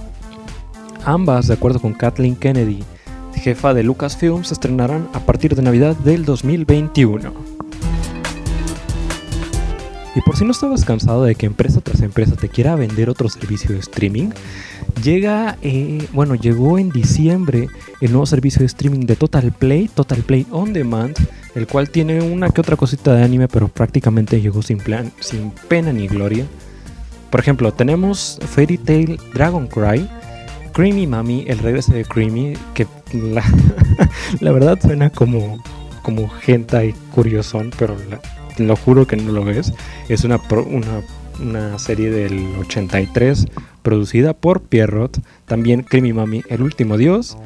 Ambas, 1.07 1.47
de 1.47 1.55
acuerdo 1.55 1.81
con 1.81 1.93
Kathleen 1.93 2.35
Kennedy, 2.35 2.83
jefa 3.37 3.73
de 3.73 3.85
Lucasfilm, 3.85 4.43
se 4.43 4.55
estrenarán 4.55 5.09
a 5.13 5.21
partir 5.21 5.55
de 5.55 5.63
Navidad 5.63 5.95
del 5.95 6.25
2021. 6.25 7.33
Y 10.17 10.21
por 10.23 10.37
si 10.37 10.45
no 10.45 10.51
estabas 10.51 10.85
cansado 10.85 11.23
de 11.23 11.37
que 11.37 11.47
empresa 11.47 11.81
tras 11.81 12.01
empresa 12.01 12.35
te 12.35 12.49
quiera 12.49 12.75
vender 12.75 13.09
otro 13.09 13.29
servicio 13.29 13.73
de 13.73 13.79
streaming, 13.79 14.31
llega, 15.01 15.57
eh, 15.63 16.09
bueno, 16.13 16.35
llegó 16.35 16.77
en 16.77 16.91
diciembre 16.91 17.69
el 18.01 18.11
nuevo 18.11 18.27
servicio 18.27 18.59
de 18.59 18.67
streaming 18.67 19.07
de 19.07 19.15
Total 19.15 19.53
Play, 19.53 19.87
Total 19.87 20.19
Play 20.23 20.45
On 20.51 20.73
Demand, 20.73 21.17
el 21.55 21.69
cual 21.69 21.89
tiene 21.89 22.21
una 22.21 22.51
que 22.51 22.61
otra 22.61 22.75
cosita 22.75 23.15
de 23.15 23.23
anime, 23.23 23.47
pero 23.47 23.69
prácticamente 23.69 24.41
llegó 24.41 24.61
sin, 24.61 24.79
plan, 24.79 25.13
sin 25.21 25.53
pena 25.69 25.93
ni 25.93 26.09
gloria. 26.09 26.47
Por 27.31 27.39
ejemplo, 27.39 27.73
tenemos 27.73 28.41
Fairy 28.45 28.79
Tail 28.79 29.21
Dragon 29.33 29.69
Cry, 29.69 30.09
Creamy 30.77 31.07
Mami, 31.07 31.45
el 31.47 31.59
regreso 31.61 31.95
de 31.95 32.05
Creamy, 32.05 32.53
que 32.75 32.87
la, 33.15 33.43
la 34.41 34.53
verdad 34.53 34.79
suena 34.79 35.09
como, 35.09 35.59
como 36.03 36.31
y 36.45 36.93
curiosón, 37.15 37.71
pero 37.79 37.97
lo 38.59 38.77
juro 38.77 39.07
que 39.07 39.17
no 39.17 39.33
lo 39.33 39.51
es. 39.51 39.73
Es 40.11 40.25
una, 40.25 40.39
una, 40.51 41.01
una, 41.41 41.79
serie 41.79 42.11
del 42.11 42.57
83 42.59 43.47
producida 43.81 44.35
por 44.35 44.61
Pierrot, 44.61 45.19
también 45.47 45.81
Creamy 45.81 46.13
Mami, 46.13 46.43
el 46.51 46.61
último 46.61 46.99
dios. 46.99 47.39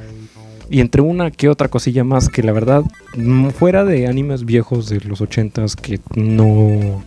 Y 0.68 0.80
entre 0.80 1.00
una 1.00 1.30
que 1.30 1.48
otra 1.48 1.68
cosilla 1.68 2.02
más 2.02 2.30
que 2.30 2.42
la 2.42 2.50
verdad, 2.50 2.82
mm, 3.16 3.50
fuera 3.50 3.84
de 3.84 4.08
animes 4.08 4.44
viejos 4.44 4.88
de 4.88 4.98
los 5.02 5.20
80s 5.20 5.76
que 5.76 6.00
no 6.16 7.04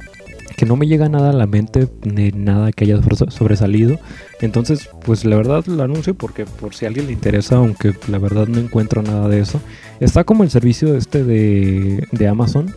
que 0.64 0.70
no 0.70 0.78
me 0.78 0.88
llega 0.88 1.10
nada 1.10 1.32
a 1.32 1.34
la 1.34 1.46
mente 1.46 1.90
de 2.04 2.32
nada 2.32 2.72
que 2.72 2.86
haya 2.86 2.98
sobresalido. 3.28 4.00
Entonces, 4.40 4.90
pues 5.04 5.26
la 5.26 5.36
verdad 5.36 5.66
lo 5.66 5.84
anuncio 5.84 6.14
porque 6.14 6.46
por 6.46 6.74
si 6.74 6.86
a 6.86 6.88
alguien 6.88 7.08
le 7.08 7.12
interesa, 7.12 7.58
aunque 7.58 7.94
la 8.08 8.18
verdad 8.18 8.48
no 8.48 8.60
encuentro 8.60 9.02
nada 9.02 9.28
de 9.28 9.42
eso. 9.42 9.60
Está 10.00 10.24
como 10.24 10.46
el 10.46 10.50
servicio 10.50 10.96
este 10.96 11.26
de, 11.26 12.08
de 12.14 12.28
Amazon, 12.30 12.74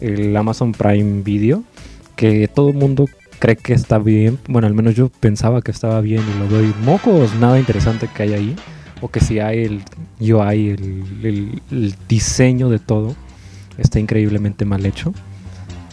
el 0.00 0.36
Amazon 0.36 0.72
Prime 0.72 1.22
Video, 1.22 1.62
que 2.16 2.48
todo 2.48 2.70
el 2.70 2.74
mundo 2.74 3.04
cree 3.38 3.54
que 3.54 3.74
está 3.74 4.00
bien. 4.00 4.40
Bueno, 4.48 4.66
al 4.66 4.74
menos 4.74 4.96
yo 4.96 5.08
pensaba 5.08 5.62
que 5.62 5.70
estaba 5.70 6.00
bien 6.00 6.20
y 6.34 6.38
lo 6.40 6.48
doy 6.48 6.74
mocos, 6.82 7.32
nada 7.36 7.60
interesante 7.60 8.08
que 8.12 8.24
hay 8.24 8.32
ahí. 8.32 8.56
O 9.02 9.08
que 9.08 9.20
si 9.20 9.38
hay 9.38 9.62
el 9.62 9.82
UI, 10.18 10.70
el, 10.70 11.62
el 11.70 11.94
diseño 12.08 12.70
de 12.70 12.80
todo, 12.80 13.14
está 13.78 14.00
increíblemente 14.00 14.64
mal 14.64 14.84
hecho. 14.84 15.14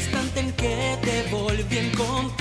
Instante 0.00 0.40
en 0.40 0.52
que 0.52 0.96
te 1.02 1.22
volví 1.30 1.76
a 1.76 1.82
encontrar, 1.82 2.39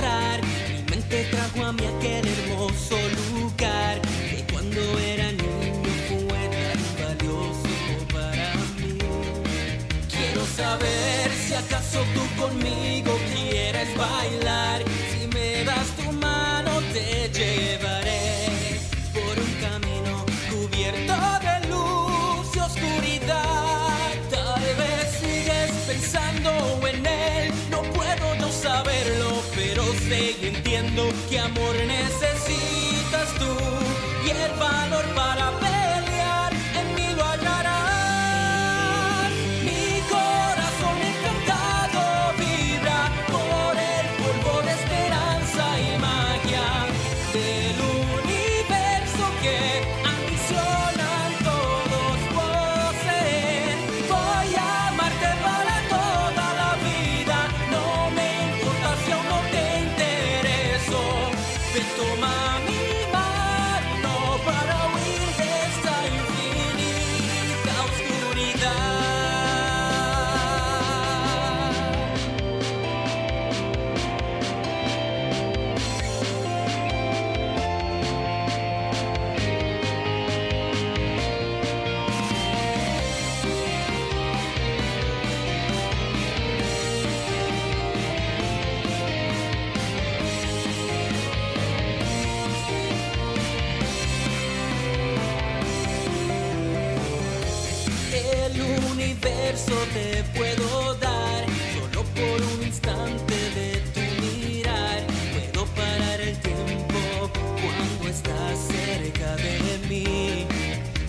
universo 99.50 99.74
te 99.94 100.24
puedo 100.38 100.94
dar 100.96 101.46
solo 101.74 102.04
por 102.14 102.42
un 102.54 102.64
instante 102.64 103.34
de 103.56 103.82
tu 103.94 104.00
mirar. 104.22 105.02
Puedo 105.34 105.66
parar 105.68 106.22
el 106.22 106.38
tiempo 106.40 107.32
cuando 107.34 108.10
estás 108.10 108.60
cerca 108.68 109.36
de 109.38 109.80
mí. 109.90 110.46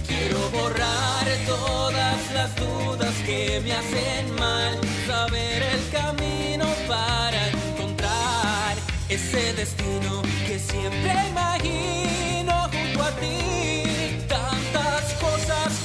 Quiero 0.06 0.38
borrar 0.50 1.26
todas 1.46 2.32
las 2.32 2.56
dudas 2.56 3.14
que 3.26 3.60
me 3.62 3.72
hacen 3.72 4.34
mal. 4.38 4.78
Saber 5.06 5.62
el 5.62 5.90
camino 5.90 6.66
para 6.88 7.48
encontrar 7.48 8.76
ese 9.08 9.52
destino 9.52 10.22
que 10.46 10.58
siempre 10.58 11.28
imagino 11.28 12.70
junto 12.72 13.02
a 13.02 13.10
ti. 13.16 13.59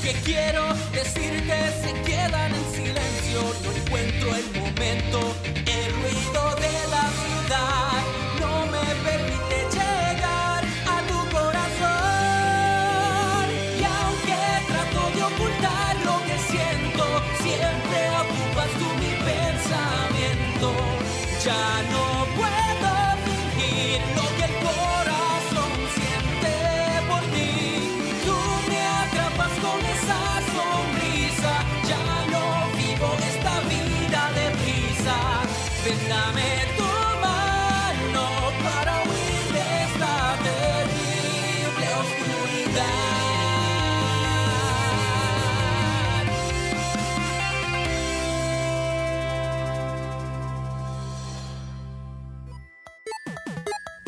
Que 0.05 0.13
quiero 0.23 0.67
decirte 0.93 1.55
se 1.81 1.91
quedan 2.03 2.53
en 2.53 2.75
silencio. 2.75 3.41
No 3.63 3.71
encuentro 3.71 4.35
el 4.35 4.64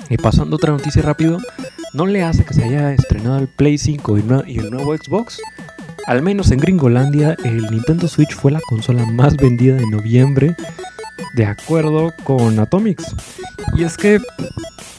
Y 0.09 0.17
pasando 0.17 0.55
otra 0.55 0.71
noticia 0.71 1.01
rápido, 1.01 1.39
¿no 1.93 2.05
le 2.05 2.23
hace 2.23 2.45
que 2.45 2.53
se 2.53 2.63
haya 2.63 2.93
estrenado 2.93 3.39
el 3.39 3.47
Play 3.47 3.77
5 3.77 4.17
y, 4.47 4.57
el 4.57 4.71
nuevo 4.71 4.95
Xbox? 4.95 5.39
Al 6.05 6.21
menos 6.21 6.51
en 6.51 6.59
Gringolandia, 6.59 7.35
el 7.43 7.69
Nintendo 7.69 8.07
Switch 8.07 8.33
fue 8.33 8.51
la 8.51 8.61
consola 8.61 9.05
más 9.05 9.35
vendida 9.35 9.75
de 9.75 9.87
noviembre, 9.87 10.55
de 11.33 11.45
acuerdo 11.45 12.13
con 12.23 12.57
Atomics. 12.59 13.13
Y 13.75 13.83
es 13.83 13.97
que, 13.97 14.19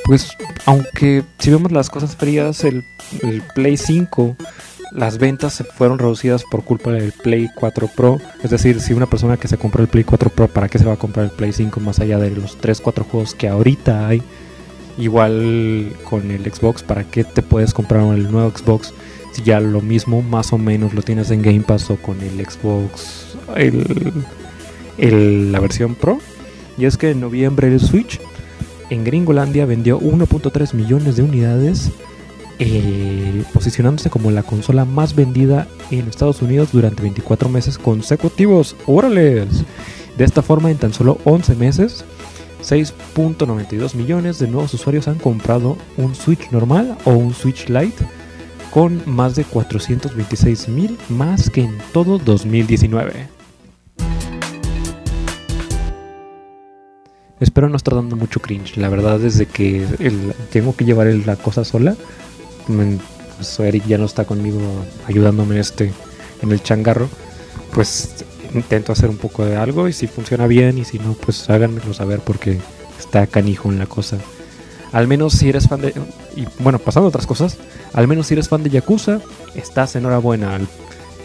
pues, 0.05 0.31
aunque 0.66 1.25
si 1.38 1.51
vemos 1.51 1.73
las 1.73 1.88
cosas 1.88 2.14
frías, 2.14 2.62
el, 2.64 2.85
el 3.23 3.40
Play 3.55 3.79
5, 3.79 4.37
las 4.92 5.16
ventas 5.16 5.55
se 5.55 5.64
fueron 5.64 5.99
reducidas 5.99 6.44
por 6.44 6.64
culpa 6.64 6.90
del 6.92 7.12
Play 7.12 7.49
4 7.55 7.88
Pro. 7.97 8.18
Es 8.42 8.51
decir, 8.51 8.81
si 8.81 8.92
una 8.92 9.07
persona 9.07 9.38
que 9.38 9.49
se 9.49 9.57
compró 9.57 9.83
el 9.83 9.88
Play 9.88 10.05
4 10.05 10.31
Pro, 10.31 10.49
¿para 10.49 10.68
qué 10.68 10.79
se 10.79 10.85
va 10.85 10.94
a 10.94 10.99
comprar 10.99 11.25
el 11.25 11.31
Play 11.31 11.55
5 11.55 11.81
más 11.81 11.99
allá 12.01 12.18
de 12.18 12.31
los 12.31 12.59
3, 12.59 12.81
4 12.83 13.05
juegos 13.05 13.35
que 13.35 13.49
ahorita 13.49 14.07
hay? 14.07 14.23
Igual 14.98 15.92
con 16.04 16.30
el 16.30 16.42
Xbox, 16.52 16.82
¿para 16.82 17.04
qué 17.04 17.22
te 17.24 17.42
puedes 17.42 17.72
comprar 17.72 18.02
el 18.14 18.30
nuevo 18.32 18.50
Xbox 18.56 18.92
si 19.32 19.42
ya 19.42 19.61
lo 19.61 19.80
mismo 19.80 20.22
más 20.22 20.52
o 20.52 20.58
menos 20.58 20.92
lo 20.94 21.02
tienes 21.02 21.30
en 21.30 21.40
Game 21.42 21.61
Pass 21.61 21.90
o 21.90 21.96
con 21.96 22.20
el 22.20 22.44
Xbox, 22.44 23.37
el, 23.56 23.84
el- 24.98 25.52
la 25.52 25.61
versión 25.61 25.94
Pro? 25.94 26.18
Y 26.76 26.84
es 26.87 26.96
que 26.96 27.11
en 27.11 27.20
noviembre 27.20 27.68
el 27.68 27.78
Switch 27.80 28.20
en 28.90 29.04
Gringolandia 29.04 29.66
vendió 29.66 30.00
1.3 30.00 30.74
millones 30.74 31.16
de 31.16 31.22
unidades, 31.22 31.90
eh, 32.58 33.44
posicionándose 33.52 34.11
como 34.11 34.30
la 34.32 34.42
consola 34.42 34.84
más 34.84 35.14
vendida 35.14 35.68
en 35.92 36.08
Estados 36.08 36.42
Unidos 36.42 36.70
durante 36.72 37.02
24 37.02 37.48
meses 37.48 37.78
consecutivos. 37.78 38.74
¡Órales! 38.87 39.64
De 40.16 40.24
esta 40.24 40.42
forma, 40.42 40.70
en 40.72 40.78
tan 40.78 40.92
solo 40.92 41.18
11 41.24 41.54
meses, 41.54 42.04
6.92 42.68 43.94
millones 43.94 44.38
de 44.38 44.48
nuevos 44.48 44.74
usuarios 44.74 45.09
han 45.09 45.18
comprado 45.18 45.76
un 45.96 46.14
Switch 46.14 46.50
normal 46.50 46.98
o 47.04 47.12
un 47.12 47.33
Switch 47.33 47.68
Lite 47.68 48.04
con 48.70 49.00
más 49.07 49.35
de 49.37 49.44
426 49.44 50.68
mil 50.68 50.98
más 51.09 51.48
que 51.48 51.62
en 51.62 51.78
todo 51.92 52.18
2019. 52.18 53.26
Espero 57.40 57.68
no 57.68 57.76
estar 57.76 57.94
dando 57.94 58.16
mucho 58.16 58.40
cringe. 58.40 58.76
La 58.76 58.88
verdad, 58.88 59.18
desde 59.20 59.46
que 59.46 59.87
tengo 60.50 60.74
que 60.74 60.85
llevar 60.85 61.07
la 61.24 61.37
cosa 61.37 61.64
sola, 61.64 61.96
me- 62.66 62.98
pues 63.37 63.61
Eric 63.61 63.87
ya 63.87 63.96
no 63.98 64.04
está 64.07 64.24
conmigo 64.24 64.59
ayudándome 65.07 65.61
este 65.61 65.92
en 66.42 66.50
el 66.50 66.62
changarro. 66.62 67.09
Pues 67.72 68.24
intento 68.54 68.92
hacer 68.92 69.11
un 69.11 69.16
poco 69.16 69.44
de 69.44 69.56
algo 69.56 69.88
y 69.88 69.92
si 69.92 70.06
funciona 70.06 70.46
bien 70.46 70.78
y 70.78 70.84
si 70.84 70.98
no, 70.98 71.14
pues 71.14 71.48
háganmelo 71.50 71.92
saber 71.94 72.20
porque 72.20 72.58
está 72.98 73.26
canijo 73.26 73.70
en 73.70 73.78
la 73.78 73.87
cosa. 73.87 74.18
Al 74.92 75.06
menos 75.06 75.34
si 75.34 75.48
eres 75.48 75.68
fan 75.68 75.82
de... 75.82 75.92
Y 76.37 76.46
bueno, 76.61 76.78
pasando 76.78 77.06
a 77.06 77.08
otras 77.11 77.26
cosas, 77.26 77.58
al 77.92 78.08
menos 78.08 78.26
si 78.26 78.34
eres 78.34 78.48
fan 78.48 78.62
de 78.62 78.70
Yakuza, 78.70 79.20
estás 79.54 79.94
enhorabuena. 79.96 80.58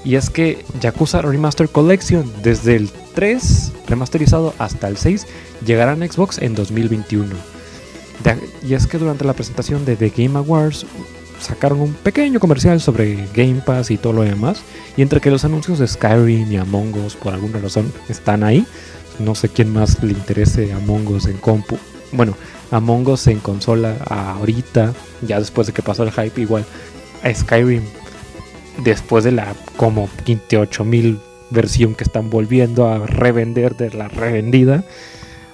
Y 0.04 0.16
es 0.16 0.30
que 0.30 0.66
Yakuza 0.82 1.22
Remaster 1.22 1.70
Collection, 1.70 2.30
desde 2.44 2.76
el 2.76 2.90
3 3.16 3.72
remasterizado 3.88 4.54
hasta 4.60 4.90
el 4.90 4.98
6, 4.98 5.26
llegará 5.66 5.94
en 5.94 6.12
Xbox 6.12 6.40
en 6.40 6.56
2021. 6.56 7.34
De- 8.24 8.38
y 8.68 8.74
es 8.74 8.86
que 8.86 8.98
durante 8.98 9.24
la 9.24 9.34
presentación 9.34 9.86
de 9.86 9.96
The 9.96 10.10
Game 10.16 10.38
Awards 10.38 10.86
sacaron 11.40 11.82
un 11.82 11.94
pequeño 11.94 12.40
comercial 12.40 12.80
sobre 12.82 13.28
Game 13.34 13.62
Pass 13.66 13.92
y 13.92 13.98
todo 13.98 14.14
lo 14.14 14.22
demás. 14.24 14.62
Y 14.98 15.02
entre 15.02 15.22
que 15.22 15.32
los 15.32 15.46
anuncios 15.46 15.80
de 15.80 15.88
Skyrim 15.88 16.52
y 16.52 16.58
Among 16.58 16.94
Us 17.06 17.16
por 17.16 17.34
alguna 17.34 17.60
razón 17.60 17.92
están 18.10 18.44
ahí, 18.44 18.66
no 19.20 19.36
sé 19.36 19.50
quién 19.50 19.72
más 19.72 20.02
le 20.04 20.14
interese 20.14 20.74
Among 20.74 21.08
Us 21.08 21.26
en 21.26 21.38
compu. 21.38 21.78
Bueno, 22.12 22.36
Among 22.72 23.08
Us 23.08 23.28
en 23.28 23.40
consola 23.40 23.98
ahorita, 24.10 24.94
ya 25.22 25.40
después 25.40 25.68
de 25.68 25.74
que 25.74 25.82
pasó 25.82 26.04
el 26.04 26.12
hype, 26.12 26.42
igual 26.42 26.66
a 27.24 27.34
Skyrim, 27.34 27.84
después 28.84 29.24
de 29.24 29.32
la 29.32 29.56
como 29.78 30.10
28 30.26 30.84
mil 30.84 31.20
versión 31.50 31.96
que 31.96 32.04
están 32.04 32.30
volviendo 32.30 32.88
a 32.88 33.06
revender 33.06 33.76
de 33.76 33.92
la 33.92 34.08
revendida, 34.08 34.84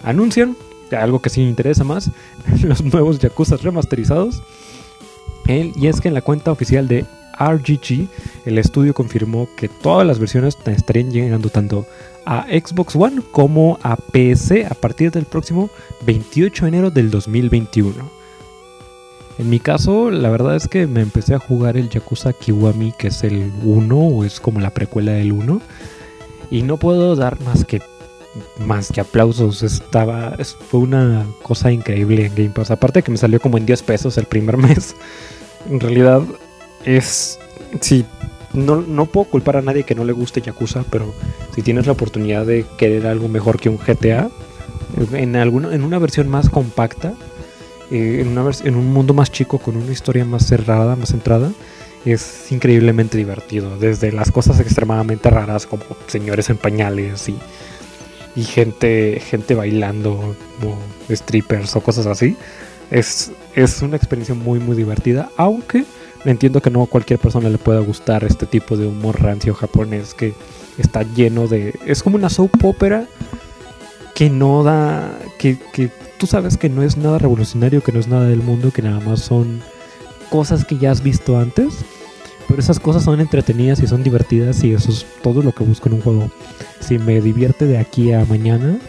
anuncian 0.04 0.56
algo 0.98 1.22
que 1.22 1.30
sí 1.30 1.42
interesa 1.42 1.84
más, 1.84 2.12
los 2.62 2.84
nuevos 2.84 3.20
Yakuza 3.20 3.58
remasterizados. 3.58 4.42
Y 5.50 5.88
es 5.88 6.00
que 6.00 6.08
en 6.08 6.14
la 6.14 6.22
cuenta 6.22 6.52
oficial 6.52 6.88
de 6.88 7.06
RGG, 7.40 8.08
el 8.46 8.58
estudio 8.58 8.94
confirmó 8.94 9.50
que 9.58 9.68
todas 9.68 10.06
las 10.06 10.20
versiones 10.20 10.58
estarían 10.66 11.12
llegando 11.12 11.50
tanto 11.50 11.86
a 12.26 12.46
Xbox 12.46 12.96
One 12.96 13.22
como 13.32 13.80
a 13.82 13.96
PC 13.96 14.66
a 14.66 14.76
partir 14.76 15.12
del 15.12 15.26
próximo 15.26 15.70
28 16.06 16.66
de 16.66 16.70
enero 16.70 16.92
del 16.92 17.10
2021. 17.10 18.20
En 19.40 19.50
mi 19.50 19.60
caso, 19.60 20.12
la 20.12 20.30
verdad 20.30 20.56
es 20.56 20.68
que 20.68 20.86
me 20.86 21.02
empecé 21.02 21.34
a 21.34 21.40
jugar 21.40 21.78
el 21.78 21.90
Yakuza 21.90 22.34
Kiwami, 22.34 22.92
que 22.92 23.08
es 23.08 23.24
el 23.24 23.52
1 23.64 23.98
o 23.98 24.26
es 24.26 24.42
como 24.42 24.60
la 24.60 24.72
precuela 24.72 25.14
del 25.14 25.32
1. 25.32 25.62
Y 26.52 26.62
no 26.64 26.78
puedo 26.78 27.16
dar 27.16 27.40
más 27.42 27.64
que 27.64 27.82
más 28.60 28.92
que 28.92 29.02
aplausos. 29.02 29.64
Estaba, 29.64 30.36
fue 30.70 30.82
una 30.82 31.26
cosa 31.42 31.72
increíble 31.72 32.26
en 32.26 32.36
Game 32.36 32.50
Pass. 32.50 32.70
Aparte 32.72 33.02
que 33.02 33.12
me 33.12 33.18
salió 33.18 33.40
como 33.40 33.58
en 33.58 33.66
10 33.66 33.82
pesos 33.84 34.18
el 34.18 34.26
primer 34.26 34.58
mes. 34.58 34.96
En 35.68 35.80
realidad 35.80 36.22
es, 36.86 37.40
sí, 37.82 38.06
no, 38.54 38.82
no 38.82 39.06
puedo 39.06 39.30
culpar 39.30 39.58
a 39.58 39.62
nadie 39.62 39.84
que 39.84 39.96
no 39.96 40.04
le 40.04 40.14
guste 40.14 40.42
Yakuza, 40.42 40.84
pero 40.90 41.14
si 41.54 41.62
tienes 41.62 41.86
la 41.86 41.94
oportunidad 41.94 42.46
de 42.46 42.66
querer 42.78 43.08
algo 43.08 43.28
mejor 43.28 43.60
que 43.60 43.70
un 43.70 43.78
GTA, 43.78 44.30
en, 45.14 45.36
alguna, 45.36 45.74
en 45.74 45.84
una 45.84 46.00
versión 46.00 46.28
más 46.30 46.50
compacta, 46.50 47.14
eh, 47.92 48.20
en, 48.22 48.38
una 48.38 48.50
en 48.64 48.76
un 48.76 48.92
mundo 48.92 49.14
más 49.14 49.32
chico, 49.32 49.60
con 49.60 49.78
una 49.78 49.92
historia 49.92 50.26
más 50.26 50.46
cerrada, 50.48 50.96
más 50.96 51.10
centrada, 51.10 51.52
es 52.06 52.52
increíblemente 52.52 53.18
divertido. 53.18 53.78
Desde 53.78 54.12
las 54.12 54.32
cosas 54.32 54.60
extremadamente 54.60 55.30
raras 55.30 55.66
como 55.66 55.84
señores 56.08 56.50
en 56.50 56.58
pañales 56.58 57.30
y, 57.30 57.38
y 58.36 58.44
gente, 58.44 59.22
gente 59.26 59.56
bailando, 59.56 60.36
como 60.60 60.78
strippers 61.10 61.76
o 61.76 61.82
cosas 61.82 62.06
así. 62.06 62.38
Es, 62.90 63.32
es 63.64 63.82
una 63.82 63.98
experiencia 63.98 64.36
muy 64.36 64.60
muy 64.60 64.76
divertida, 64.76 65.30
aunque 65.38 65.86
entiendo 66.26 66.62
que 66.62 66.70
no 66.70 66.84
a 66.84 66.88
cualquier 66.88 67.20
persona 67.20 67.50
le 67.50 67.58
pueda 67.58 67.80
gustar 67.80 68.24
este 68.24 68.46
tipo 68.46 68.78
de 68.78 68.88
humor 68.88 69.22
rancio 69.22 69.54
japonés 69.54 70.14
que 70.14 70.34
está 70.78 71.04
lleno 71.04 71.48
de... 71.48 71.78
Es 71.86 72.04
como 72.04 72.16
una 72.16 72.30
soap 72.30 72.64
opera 72.64 73.06
que 74.16 74.30
no 74.30 74.64
da... 74.64 75.18
Que, 75.38 75.58
que 75.74 75.90
tú 76.18 76.28
sabes 76.28 76.58
que 76.58 76.70
no 76.70 76.84
es 76.84 76.98
nada 76.98 77.18
revolucionario, 77.18 77.82
que 77.82 77.92
no 77.92 78.00
es 78.00 78.08
nada 78.08 78.26
del 78.26 78.42
mundo, 78.42 78.72
que 78.72 78.82
nada 78.82 79.00
más 79.00 79.22
son 79.22 79.62
cosas 80.30 80.66
que 80.66 80.78
ya 80.78 80.92
has 80.92 81.04
visto 81.04 81.38
antes. 81.38 81.80
Pero 82.48 82.60
esas 82.60 82.80
cosas 82.80 83.04
son 83.04 83.20
entretenidas 83.20 83.80
y 83.80 83.88
son 83.88 84.04
divertidas 84.04 84.64
y 84.64 84.74
eso 84.74 84.92
es 84.92 85.06
todo 85.22 85.44
lo 85.44 85.52
que 85.52 85.64
busco 85.64 85.88
en 85.88 85.96
un 85.96 86.02
juego. 86.02 86.32
Si 86.80 86.98
me 86.98 87.22
divierte 87.22 87.66
de 87.66 87.78
aquí 87.78 88.12
a 88.12 88.26
mañana, 88.26 88.80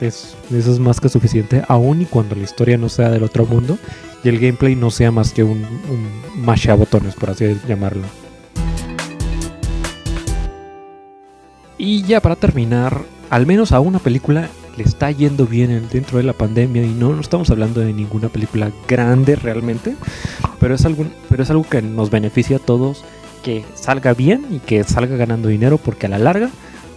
es, 0.00 0.34
eso 0.50 0.72
es 0.72 0.78
más 0.78 0.98
que 0.98 1.10
suficiente, 1.10 1.62
aun 1.68 2.00
y 2.00 2.06
cuando 2.06 2.34
la 2.34 2.42
historia 2.42 2.78
no 2.78 2.88
sea 2.88 3.10
del 3.10 3.22
otro 3.22 3.44
mundo 3.44 3.78
y 4.24 4.28
el 4.28 4.38
gameplay 4.38 4.76
no 4.76 4.90
sea 4.90 5.10
más 5.10 5.32
que 5.32 5.42
un, 5.44 5.64
un 5.64 6.44
masha 6.44 6.74
botones, 6.74 7.14
por 7.14 7.30
así 7.30 7.56
llamarlo. 7.68 8.04
Y 11.78 12.02
ya 12.02 12.20
para 12.20 12.36
terminar, 12.36 13.02
al 13.30 13.46
menos 13.46 13.72
a 13.72 13.80
una 13.80 13.98
película 13.98 14.48
le 14.76 14.84
está 14.84 15.10
yendo 15.10 15.46
bien 15.46 15.88
dentro 15.90 16.18
de 16.18 16.24
la 16.24 16.32
pandemia 16.32 16.84
y 16.84 16.90
no, 16.90 17.18
estamos 17.20 17.50
hablando 17.50 17.80
de 17.80 17.92
ninguna 17.92 18.28
película 18.28 18.70
grande 18.88 19.36
realmente, 19.36 19.96
pero 20.60 20.74
es, 20.74 20.84
algo, 20.84 21.04
pero 21.28 21.42
es 21.42 21.50
algo 21.50 21.64
que 21.64 21.82
nos 21.82 22.10
beneficia 22.10 22.56
a 22.56 22.60
todos 22.60 23.04
que 23.42 23.64
salga 23.74 24.14
bien 24.14 24.46
y 24.50 24.60
que 24.60 24.84
salga 24.84 25.16
ganando 25.16 25.48
dinero 25.48 25.78
porque 25.78 26.06
a 26.06 26.08
la 26.08 26.18
larga 26.18 26.50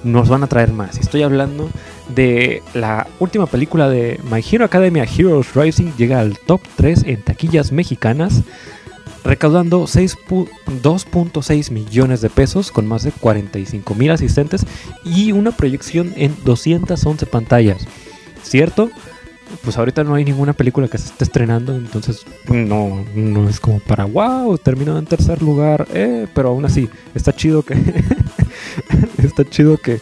nos 0.03 0.29
van 0.29 0.43
a 0.43 0.47
traer 0.47 0.71
más. 0.71 0.97
Estoy 0.99 1.23
hablando 1.23 1.69
de 2.09 2.61
la 2.73 3.07
última 3.19 3.45
película 3.45 3.89
de 3.89 4.19
My 4.29 4.43
Hero 4.49 4.65
Academia 4.65 5.05
Heroes 5.05 5.53
Rising, 5.55 5.93
llega 5.97 6.19
al 6.19 6.37
top 6.39 6.61
3 6.75 7.03
en 7.05 7.21
taquillas 7.21 7.71
mexicanas, 7.71 8.43
recaudando 9.23 9.83
2.6 9.83 11.71
millones 11.71 12.21
de 12.21 12.29
pesos 12.29 12.71
con 12.71 12.85
más 12.87 13.03
de 13.03 13.11
45 13.11 13.95
mil 13.95 14.11
asistentes 14.11 14.65
y 15.03 15.31
una 15.31 15.51
proyección 15.51 16.13
en 16.15 16.35
211 16.43 17.25
pantallas. 17.25 17.87
¿Cierto? 18.43 18.91
Pues 19.63 19.77
ahorita 19.77 20.03
no 20.03 20.15
hay 20.15 20.25
ninguna 20.25 20.53
película 20.53 20.87
que 20.87 20.97
se 20.97 21.07
esté 21.07 21.23
estrenando, 21.23 21.75
entonces 21.75 22.25
no, 22.47 23.05
no 23.15 23.49
es 23.49 23.59
como 23.59 23.79
para 23.79 24.05
wow, 24.05 24.57
terminó 24.57 24.97
en 24.97 25.05
tercer 25.05 25.41
lugar, 25.41 25.87
eh, 25.93 26.27
pero 26.33 26.49
aún 26.49 26.65
así 26.65 26.89
está 27.13 27.31
chido 27.33 27.63
que 27.63 27.75
está 29.17 29.45
chido 29.45 29.77
que 29.77 30.01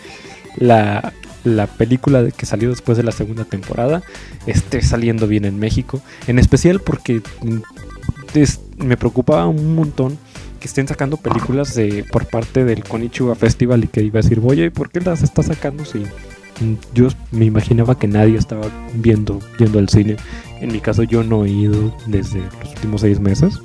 la, 0.58 1.14
la 1.44 1.68
película 1.68 2.30
que 2.32 2.46
salió 2.46 2.70
después 2.70 2.98
de 2.98 3.04
la 3.04 3.12
segunda 3.12 3.46
temporada 3.46 4.04
esté 4.48 4.82
saliendo 4.82 5.28
bien 5.28 5.46
en 5.46 5.60
México. 5.60 6.02
En 6.28 6.40
especial 6.40 6.80
porque 6.80 7.22
mm, 7.42 8.84
me 8.84 8.98
preocupaba 8.98 9.48
un 9.48 9.76
montón 9.76 10.18
que 10.60 10.68
estén 10.68 10.88
sacando 10.88 11.18
películas 11.18 11.76
de 11.76 12.06
por 12.12 12.26
parte 12.28 12.64
del 12.64 12.84
Konichiwa 12.84 13.36
Festival 13.36 13.84
y 13.84 13.88
que 13.88 14.02
iba 14.02 14.20
a 14.20 14.24
decir, 14.24 14.42
oye, 14.44 14.72
¿por 14.72 14.90
qué 14.90 15.02
las 15.02 15.22
está 15.22 15.44
sacando 15.44 15.86
si 15.86 16.00
mm, 16.00 16.76
yo 16.94 17.10
me 17.32 17.46
imaginaba 17.46 17.98
que 18.00 18.08
nadie 18.08 18.38
estaba 18.38 18.68
viendo, 18.94 19.40
viendo 19.58 19.80
el 19.80 19.90
cine? 19.90 20.16
En 20.62 20.72
mi 20.72 20.80
caso 20.80 21.04
yo 21.04 21.24
no 21.24 21.46
he 21.46 21.50
ido 21.50 21.94
desde 22.08 22.40
los 22.40 22.70
últimos 22.76 23.02
seis 23.02 23.20
meses. 23.20 23.60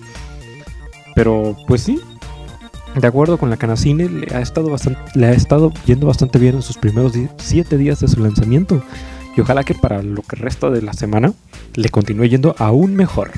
Pero 1.14 1.57
pues 1.67 1.83
sí, 1.83 2.01
de 3.01 3.07
acuerdo 3.07 3.39
con 3.39 3.51
la 3.51 3.57
Canacine, 3.57 4.09
le 4.09 4.35
ha 4.35 4.41
estado, 4.41 4.71
bastante, 4.71 5.01
le 5.15 5.27
ha 5.27 5.33
estado 5.33 5.73
yendo 5.87 6.07
bastante 6.07 6.39
bien 6.39 6.57
en 6.57 6.63
sus 6.63 6.79
primeros 6.79 7.13
7 7.37 7.77
días 7.77 8.01
de 8.01 8.09
su 8.09 8.21
lanzamiento. 8.21 8.83
Y 9.37 9.41
ojalá 9.41 9.63
que 9.63 9.75
para 9.75 10.03
lo 10.03 10.23
que 10.23 10.37
resta 10.37 10.71
de 10.71 10.83
la 10.83 10.93
semana 10.93 11.33
le 11.75 11.89
continúe 11.91 12.25
yendo 12.25 12.57
aún 12.59 12.97
mejor. 12.97 13.31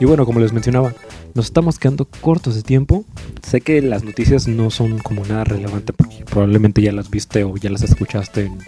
Y 0.00 0.04
bueno, 0.06 0.26
como 0.26 0.40
les 0.40 0.52
mencionaba, 0.52 0.92
nos 1.34 1.46
estamos 1.46 1.78
quedando 1.78 2.06
cortos 2.20 2.56
de 2.56 2.62
tiempo. 2.62 3.04
Sé 3.42 3.60
que 3.60 3.80
las 3.80 4.02
noticias 4.02 4.48
no 4.48 4.70
son 4.70 4.98
como 4.98 5.24
nada 5.24 5.44
relevante 5.44 5.92
porque 5.92 6.24
probablemente 6.24 6.82
ya 6.82 6.92
las 6.92 7.10
viste 7.10 7.44
o 7.44 7.56
ya 7.56 7.70
las 7.70 7.82
escuchaste 7.82 8.46
en, 8.46 8.58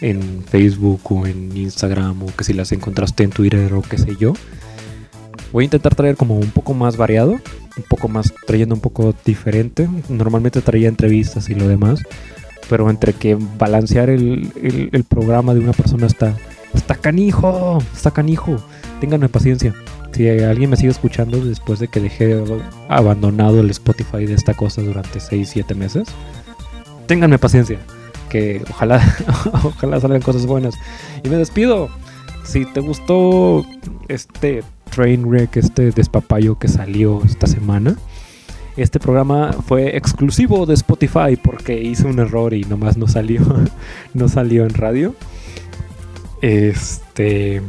en 0.00 0.44
Facebook 0.44 1.00
o 1.10 1.26
en 1.26 1.56
Instagram 1.56 2.22
o 2.22 2.26
que 2.26 2.44
si 2.44 2.52
las 2.52 2.70
encontraste 2.72 3.24
en 3.24 3.30
Twitter 3.30 3.72
o 3.74 3.82
qué 3.82 3.98
sé 3.98 4.16
yo. 4.16 4.34
Voy 5.52 5.64
a 5.64 5.66
intentar 5.66 5.94
traer 5.94 6.16
como 6.16 6.36
un 6.36 6.50
poco 6.50 6.74
más 6.74 6.96
variado, 6.96 7.32
un 7.32 7.84
poco 7.88 8.08
más 8.08 8.32
trayendo 8.46 8.74
un 8.74 8.80
poco 8.80 9.14
diferente. 9.24 9.88
Normalmente 10.08 10.60
traía 10.60 10.88
entrevistas 10.88 11.48
y 11.48 11.54
lo 11.54 11.66
demás, 11.68 12.02
pero 12.68 12.90
entre 12.90 13.14
que 13.14 13.36
balancear 13.58 14.10
el, 14.10 15.04
programa 15.08 15.54
de 15.54 15.60
una 15.60 15.72
persona 15.72 16.06
está, 16.06 16.36
está 16.74 16.94
canijo, 16.94 17.82
está 17.94 18.10
canijo. 18.10 18.56
Ténganme 19.00 19.28
paciencia. 19.28 19.74
Si 20.12 20.28
alguien 20.28 20.70
me 20.70 20.76
sigue 20.76 20.90
escuchando 20.90 21.38
después 21.38 21.78
de 21.78 21.88
que 21.88 22.00
dejé 22.00 22.42
abandonado 22.88 23.60
el 23.60 23.70
Spotify 23.70 24.26
de 24.26 24.34
esta 24.34 24.52
cosa 24.54 24.82
durante 24.82 25.20
6-7 25.20 25.74
meses, 25.76 26.08
ténganme 27.06 27.38
paciencia. 27.38 27.78
Que 28.28 28.62
ojalá, 28.68 29.00
ojalá 29.62 30.00
salgan 30.00 30.20
cosas 30.20 30.44
buenas. 30.44 30.74
Y 31.22 31.28
me 31.28 31.36
despido. 31.36 31.88
Si 32.44 32.64
te 32.64 32.80
gustó 32.80 33.64
este 34.08 34.64
Trainwreck, 34.88 35.56
este 35.56 35.90
despapayo 35.90 36.58
que 36.58 36.68
salió 36.68 37.22
esta 37.24 37.46
semana. 37.46 37.96
Este 38.76 39.00
programa 39.00 39.52
fue 39.52 39.96
exclusivo 39.96 40.64
de 40.64 40.74
Spotify 40.74 41.36
porque 41.42 41.80
hice 41.80 42.06
un 42.06 42.20
error 42.20 42.54
y 42.54 42.62
nomás 42.62 42.96
no 42.96 43.08
salió, 43.08 43.42
no 44.14 44.28
salió 44.28 44.64
en 44.64 44.74
radio. 44.74 45.14
Este, 46.40 47.60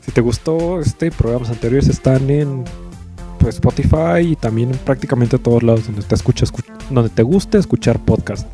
si 0.00 0.12
te 0.12 0.20
gustó, 0.20 0.80
este 0.80 1.10
programas 1.10 1.50
anteriores 1.50 1.88
están 1.88 2.30
en 2.30 2.64
pues, 3.40 3.56
Spotify 3.56 4.20
y 4.22 4.36
también 4.36 4.70
en 4.70 4.78
prácticamente 4.78 5.38
todos 5.38 5.62
lados 5.62 5.86
donde 5.86 6.02
te 6.02 6.14
escuchas, 6.14 6.52
donde 6.90 7.10
te 7.10 7.22
guste 7.22 7.58
escuchar 7.58 7.98
podcast. 7.98 8.46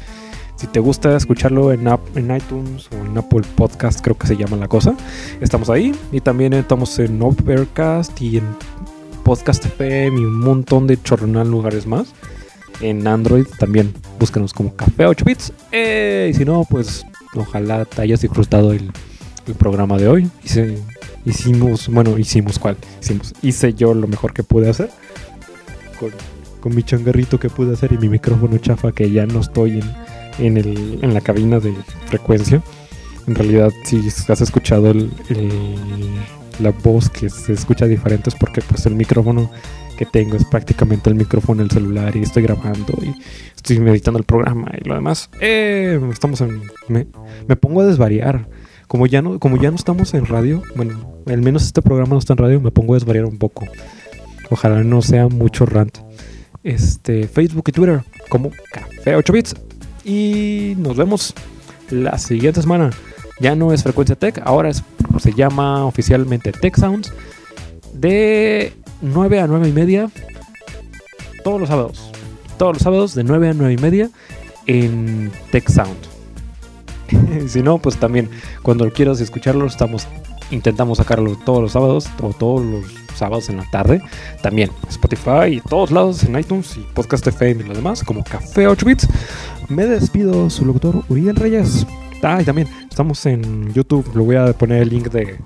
Si 0.60 0.66
te 0.66 0.78
gusta 0.78 1.16
escucharlo 1.16 1.72
en, 1.72 1.88
en 1.88 2.36
iTunes 2.36 2.90
o 2.92 3.06
en 3.06 3.16
Apple 3.16 3.40
Podcast, 3.54 4.02
creo 4.02 4.18
que 4.18 4.26
se 4.26 4.36
llama 4.36 4.58
la 4.58 4.68
cosa, 4.68 4.94
estamos 5.40 5.70
ahí. 5.70 5.94
Y 6.12 6.20
también 6.20 6.52
estamos 6.52 6.98
en 6.98 7.22
Overcast 7.22 8.20
y 8.20 8.36
en 8.36 8.44
Podcast 9.24 9.64
FM 9.64 10.20
y 10.20 10.22
un 10.22 10.38
montón 10.38 10.86
de 10.86 11.02
chorronal 11.02 11.50
lugares 11.50 11.86
más. 11.86 12.12
En 12.82 13.06
Android 13.06 13.46
también 13.58 13.94
búscanos 14.18 14.52
como 14.52 14.76
Café 14.76 15.06
8 15.06 15.24
Bits. 15.24 15.52
Eh, 15.72 16.28
y 16.30 16.34
si 16.34 16.44
no, 16.44 16.66
pues 16.68 17.06
ojalá 17.34 17.86
te 17.86 18.02
hayas 18.02 18.20
disfrutado 18.20 18.74
el, 18.74 18.92
programa 19.58 19.96
de 19.96 20.08
hoy. 20.08 20.30
hicimos, 21.24 21.88
bueno, 21.88 22.18
hicimos 22.18 22.58
cuál. 22.58 22.76
Hicimos, 23.00 23.32
hice 23.40 23.72
yo 23.72 23.94
lo 23.94 24.06
mejor 24.06 24.34
que 24.34 24.42
pude 24.42 24.68
hacer. 24.68 24.90
Con, 25.98 26.10
con 26.60 26.74
mi 26.74 26.82
changarrito 26.82 27.40
que 27.40 27.48
pude 27.48 27.72
hacer 27.72 27.94
y 27.94 27.96
mi 27.96 28.10
micrófono 28.10 28.58
chafa 28.58 28.92
que 28.92 29.10
ya 29.10 29.24
no 29.24 29.40
estoy 29.40 29.78
en 29.78 30.09
en, 30.38 30.56
el, 30.56 30.98
en 31.02 31.14
la 31.14 31.20
cabina 31.20 31.58
de 31.60 31.74
frecuencia. 32.06 32.62
En 33.26 33.34
realidad, 33.34 33.70
si 33.84 34.00
has 34.28 34.40
escuchado 34.40 34.90
el, 34.90 35.10
el- 35.28 36.14
la 36.58 36.70
voz 36.72 37.08
que 37.08 37.30
se 37.30 37.54
escucha 37.54 37.86
diferente 37.86 38.28
es 38.28 38.34
porque 38.36 38.60
pues 38.60 38.84
el 38.84 38.94
micrófono 38.94 39.50
que 39.96 40.04
tengo 40.04 40.36
es 40.36 40.44
prácticamente 40.44 41.08
el 41.08 41.16
micrófono 41.16 41.62
del 41.62 41.70
celular 41.70 42.14
y 42.16 42.20
estoy 42.22 42.42
grabando 42.42 42.92
y 43.02 43.14
estoy 43.56 43.78
meditando 43.80 44.18
el 44.18 44.24
programa 44.26 44.70
y 44.78 44.86
lo 44.86 44.94
demás. 44.94 45.30
Eh, 45.40 45.98
estamos 46.12 46.40
en... 46.42 46.60
Me, 46.88 47.06
me 47.48 47.56
pongo 47.56 47.80
a 47.80 47.86
desvariar. 47.86 48.46
Como 48.88 49.06
ya, 49.06 49.22
no, 49.22 49.38
como 49.38 49.56
ya 49.56 49.70
no 49.70 49.76
estamos 49.76 50.12
en 50.14 50.26
radio, 50.26 50.62
bueno, 50.74 51.14
al 51.26 51.40
menos 51.42 51.62
este 51.64 51.80
programa 51.80 52.10
no 52.14 52.18
está 52.18 52.32
en 52.34 52.38
radio, 52.38 52.60
me 52.60 52.70
pongo 52.72 52.92
a 52.94 52.96
desvariar 52.96 53.24
un 53.24 53.38
poco. 53.38 53.66
Ojalá 54.50 54.82
no 54.82 55.00
sea 55.00 55.28
mucho 55.28 55.64
rant. 55.64 55.96
Este, 56.64 57.26
Facebook 57.28 57.64
y 57.68 57.72
Twitter 57.72 58.02
como 58.28 58.50
Café 58.72 59.14
8 59.16 59.32
Bits. 59.32 59.54
Y 60.04 60.74
nos 60.78 60.96
vemos 60.96 61.34
la 61.90 62.18
siguiente 62.18 62.60
semana. 62.62 62.90
Ya 63.40 63.54
no 63.54 63.72
es 63.72 63.82
Frecuencia 63.82 64.16
Tech, 64.16 64.40
ahora 64.44 64.70
se 64.72 65.32
llama 65.32 65.86
oficialmente 65.86 66.52
Tech 66.52 66.76
Sounds. 66.76 67.12
De 67.94 68.72
9 69.00 69.40
a 69.40 69.46
9 69.46 69.68
y 69.68 69.72
media. 69.72 70.10
Todos 71.42 71.60
los 71.60 71.68
sábados. 71.68 72.10
Todos 72.58 72.74
los 72.74 72.82
sábados 72.82 73.14
de 73.14 73.24
9 73.24 73.48
a 73.48 73.54
9 73.54 73.72
y 73.72 73.78
media 73.78 74.10
en 74.66 75.32
Tech 75.50 75.68
Sound. 75.68 75.96
si 77.48 77.62
no, 77.62 77.78
pues 77.78 77.96
también 77.96 78.28
cuando 78.62 78.90
quieras 78.92 79.20
escucharlo, 79.20 79.66
estamos 79.66 80.06
intentamos 80.50 80.98
sacarlo 80.98 81.36
todos 81.36 81.62
los 81.62 81.72
sábados 81.72 82.08
o 82.20 82.30
todos 82.30 82.64
los 82.64 82.84
sábados 83.14 83.48
en 83.48 83.58
la 83.58 83.70
tarde. 83.70 84.02
También 84.42 84.70
Spotify 84.88 85.56
y 85.56 85.60
todos 85.60 85.90
lados 85.90 86.22
en 86.24 86.38
iTunes 86.38 86.76
y 86.76 86.80
Podcast 86.94 87.26
FM 87.26 87.64
y 87.64 87.66
lo 87.68 87.74
demás, 87.74 88.02
como 88.02 88.24
Café 88.24 88.66
8 88.66 88.86
Bits. 88.86 89.08
Me 89.70 89.86
despido, 89.86 90.50
su 90.50 90.66
locutor 90.66 91.04
Uriel 91.08 91.36
Reyes. 91.36 91.86
Ah, 92.22 92.42
y 92.42 92.44
también 92.44 92.68
estamos 92.90 93.24
en 93.26 93.72
YouTube. 93.72 94.04
Le 94.14 94.20
voy 94.20 94.34
a 94.34 94.52
poner 94.52 94.82
el 94.82 94.88
link 94.88 95.08
de 95.10 95.38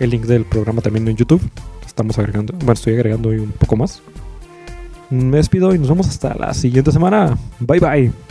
el 0.00 0.10
link 0.10 0.24
del 0.24 0.44
programa 0.44 0.82
también 0.82 1.06
en 1.06 1.16
YouTube. 1.16 1.40
Estamos 1.86 2.18
agregando, 2.18 2.52
bueno, 2.54 2.72
estoy 2.72 2.94
agregando 2.94 3.28
hoy 3.28 3.38
un 3.38 3.52
poco 3.52 3.76
más. 3.76 4.02
Me 5.08 5.36
despido 5.36 5.72
y 5.72 5.78
nos 5.78 5.88
vemos 5.88 6.08
hasta 6.08 6.34
la 6.34 6.52
siguiente 6.52 6.90
semana. 6.90 7.38
Bye 7.60 7.78
bye. 7.78 8.29